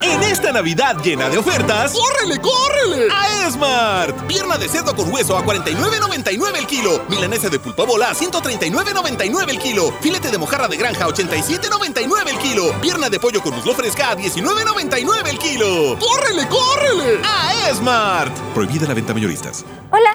[0.00, 3.08] En esta Navidad llena de ofertas, ¡Córrele, córrele!
[3.12, 4.26] a Esmart.
[4.26, 7.04] Pierna de cerdo con hueso a 49.99 el kilo.
[7.08, 9.92] Milanesa de pulpa bola a 139.99 el kilo.
[10.00, 12.72] Filete de mojarra de granja a 87.99 el kilo.
[12.80, 15.98] Pierna de pollo con muslo fresca a 19.99 el kilo.
[15.98, 17.20] ¡Córrele, córrele!
[17.24, 18.36] A Esmart.
[18.54, 19.64] Prohibida la venta mayoristas.
[19.90, 20.14] Hola.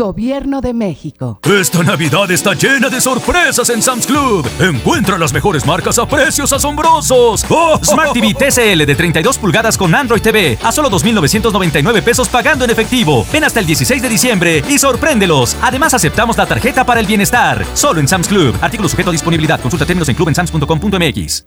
[0.00, 1.40] Gobierno de México.
[1.42, 4.48] Esta Navidad está llena de sorpresas en Sam's Club.
[4.58, 7.44] Encuentra las mejores marcas a precios asombrosos.
[7.50, 7.78] ¡Oh!
[7.82, 12.70] Smart TV TCL de 32 pulgadas con Android TV a solo 2.999 pesos pagando en
[12.70, 13.26] efectivo.
[13.30, 15.54] Ven hasta el 16 de diciembre y sorpréndelos.
[15.60, 17.66] Además aceptamos la tarjeta para el bienestar.
[17.74, 18.56] Solo en Sam's Club.
[18.62, 19.60] Artículo sujeto a disponibilidad.
[19.60, 21.44] Consulta términos en clubensams.com.mx.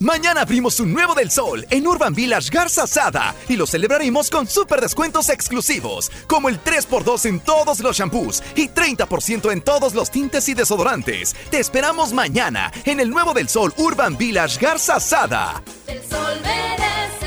[0.00, 4.46] Mañana abrimos un nuevo del sol en Urban Village Garza Sada y lo celebraremos con
[4.46, 10.10] super descuentos exclusivos, como el 3x2 en todos los shampoos y 30% en todos los
[10.10, 11.34] tintes y desodorantes.
[11.50, 15.62] Te esperamos mañana en el nuevo del sol Urban Village Garza Sada.
[15.86, 17.25] El sol merece.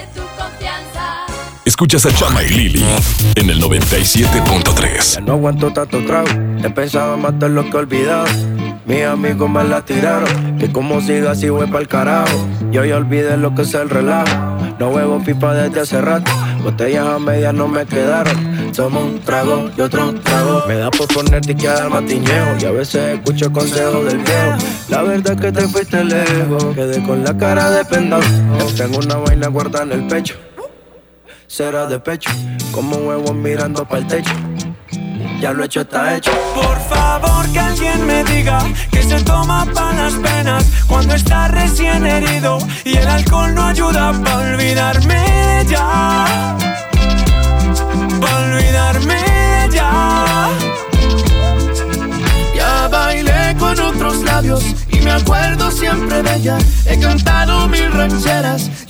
[1.69, 2.83] Escuchas a Chama y Lili
[3.35, 5.23] en el 97.3.
[5.23, 6.27] No aguanto tanto trago,
[6.63, 8.25] he pensado en matar lo que he olvidado.
[8.87, 12.35] Mis amigos me la tiraron, que como siga así voy pa'l carajo.
[12.71, 16.31] Yo ya olvidé lo que es el relajo, no huevo pipa desde hace rato.
[16.63, 20.63] Botellas a medias no me quedaron, somos un trago y otro trago.
[20.67, 24.57] Me da por ponerte y quedar matiñejo, y a veces escucho consejos del viejo.
[24.89, 28.23] La verdad es que te fuiste lejos, quedé con la cara de pendejo.
[28.75, 30.48] Tengo una vaina guardada en el pecho
[31.49, 32.29] será de pecho,
[32.71, 34.33] como huevo mirando para el techo.
[35.41, 36.31] Ya lo hecho está hecho.
[36.53, 38.59] Por favor que alguien me diga
[38.91, 44.13] que se toma para las penas cuando está recién herido y el alcohol no ayuda
[44.23, 46.57] para olvidarme de ya.
[48.21, 50.49] Para olvidarme de ya.
[52.53, 56.57] Ya bailé con otros labios y me acuerdo siempre de ella.
[56.85, 58.69] He cantado mil rancheras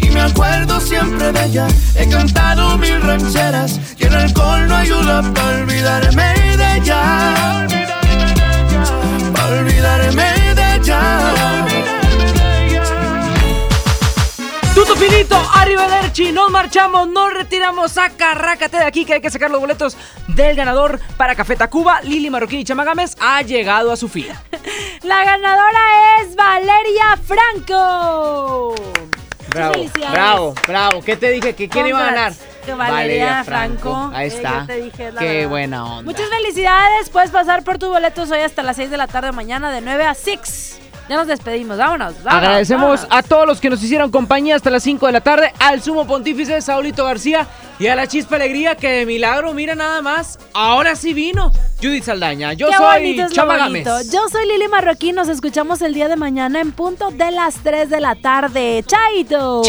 [0.00, 1.66] y me acuerdo siempre de ella.
[1.94, 7.66] He cantado mil rancheras y el alcohol no ayuda para olvidarme de ella.
[9.32, 10.37] Para olvidarme
[14.88, 19.50] Tuto finito, Arrivederci, nos marchamos, nos retiramos, saca, rácate de aquí que hay que sacar
[19.50, 19.98] los boletos
[20.28, 22.00] del ganador para Café Tacuba.
[22.00, 24.28] Lili Marroquín y Chamagames ha llegado a su fin.
[25.02, 25.78] La ganadora
[26.22, 28.74] es Valeria Franco.
[29.50, 30.10] Bravo, felicidades.
[30.12, 31.02] bravo, bravo.
[31.02, 31.54] ¿Qué te dije?
[31.54, 32.32] ¿Que quién iba a ganar?
[32.76, 34.10] Valeria, Franco.
[34.14, 34.64] Ahí Eh, está.
[34.66, 35.48] te dije, Qué verdad.
[35.50, 36.02] buena onda.
[36.10, 37.10] Muchas felicidades.
[37.10, 40.04] Puedes pasar por tus boletos hoy hasta las 6 de la tarde mañana de 9
[40.06, 40.80] a 6.
[41.08, 41.78] Ya nos despedimos.
[41.78, 42.22] Vámonos.
[42.22, 42.68] vámonos, vámonos.
[42.68, 43.06] vámonos.
[43.10, 43.18] Ah.
[43.18, 46.06] a todos los que nos hicieron compañía hasta las 5 de la tarde, al sumo
[46.06, 47.46] pontífice Saulito García
[47.78, 51.52] y a la chispa alegría que de milagro, mira nada más, ahora sí vino.
[51.80, 53.56] Judith Saldaña, yo Qué soy Chama.
[53.56, 53.86] Gámez.
[54.10, 55.14] Yo soy Lili Marroquín.
[55.14, 58.84] Nos escuchamos el día de mañana en punto de las 3 de la tarde.
[58.84, 59.62] ¡Chaito!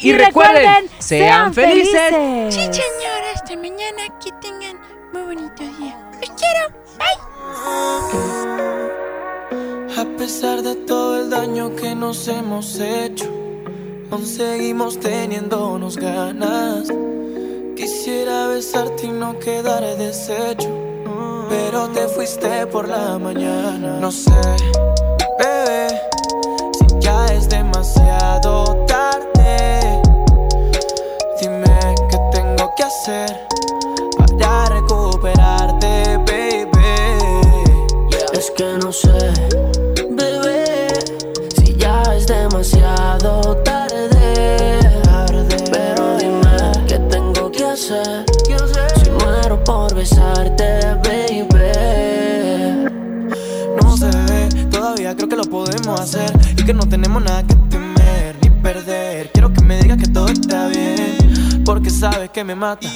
[0.00, 1.92] Y recuerden, sean felices.
[2.10, 2.54] felices.
[2.54, 4.02] Sí, señora, hasta mañana.
[4.22, 4.80] Que tengan
[5.12, 5.96] muy bonito día.
[6.20, 6.74] Los quiero.
[6.98, 8.43] Bye.
[10.24, 13.26] Pesar de todo el daño que nos hemos hecho,
[14.10, 16.88] aún seguimos teniéndonos ganas.
[17.76, 20.70] Quisiera besarte y no quedar deshecho,
[21.50, 23.98] pero te fuiste por la mañana.
[24.00, 24.30] No sé,
[25.38, 25.88] bebé,
[26.72, 30.00] si ya es demasiado tarde.
[31.38, 33.53] Dime qué tengo que hacer
[55.54, 59.30] podemos hacer y que no tenemos nada que temer ni perder.
[59.32, 62.88] Quiero que me digas que todo está bien, porque sabes que me mata.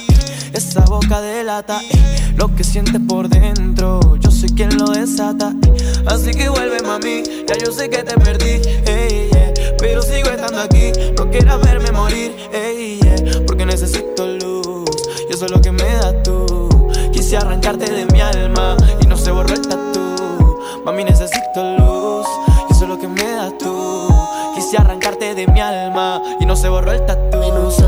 [0.51, 4.17] Esa boca delata eh, lo que sientes por dentro.
[4.17, 5.53] Yo soy quien lo desata.
[5.67, 7.23] Eh, así que vuelve, mami.
[7.47, 10.91] Ya yo sé que te perdí, hey, yeah, pero sigo estando aquí.
[11.17, 14.89] No quieras verme morir, hey, yeah, porque necesito luz.
[15.31, 16.91] Yo soy lo que me das tú.
[17.13, 20.59] Quise arrancarte de mi alma y no se borró el tatu.
[20.83, 22.48] Mami, necesito luz.
[22.79, 24.07] Eso es lo que me da tú.
[24.55, 26.21] Quise arrancarte de mi alma.
[26.39, 27.43] Y no se borró el tatu.
[27.43, 27.83] Y no sé,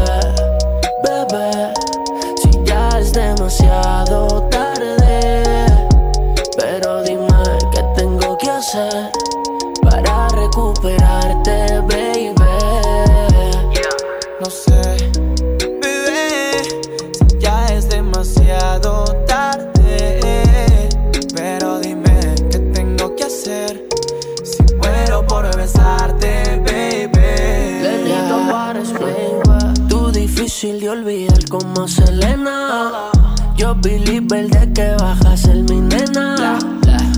[1.02, 1.72] bebé
[3.00, 5.66] es demasiado tarde.
[6.58, 7.26] Pero dime
[7.72, 9.10] qué tengo que hacer
[9.82, 12.36] para recuperarte, baby.
[14.42, 15.01] No sé,
[31.62, 33.12] como Selena.
[33.56, 36.58] Yo believer de que bajas el mi nena.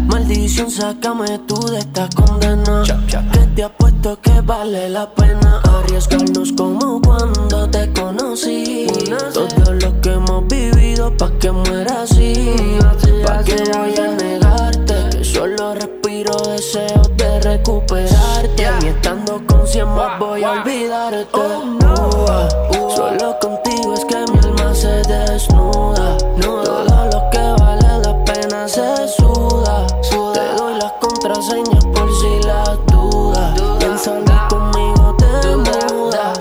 [0.06, 2.84] Maldición, sácame tú de esta condena.
[3.07, 8.88] Que te apuesto que vale la pena arriesgarnos como cuando te conocí.
[9.34, 12.56] Todo lo que hemos vivido pa' que muera así.
[13.26, 15.24] Pa' que voy a negarte.
[15.24, 18.68] Solo respiro deseos de recuperarte.
[18.82, 21.28] Y estando con cien más voy a olvidarte.
[22.95, 24.32] Solo contigo es que alma
[24.84, 26.18] se desnuda.
[26.41, 26.84] Todo
[27.14, 29.88] lo que vale la pena se suda.
[30.34, 33.61] Te doy las contraseñas por si las dudas.
[33.85, 36.39] En salir conmigo te mudas.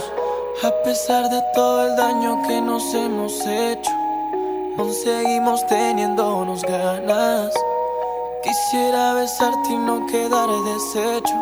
[0.65, 3.93] A pesar de todo el daño que nos hemos hecho,
[4.77, 7.55] aún seguimos teniéndonos ganas.
[8.43, 11.37] Quisiera besarte y no quedar deshecho,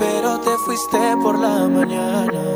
[0.00, 2.55] pero te fuiste por la mañana.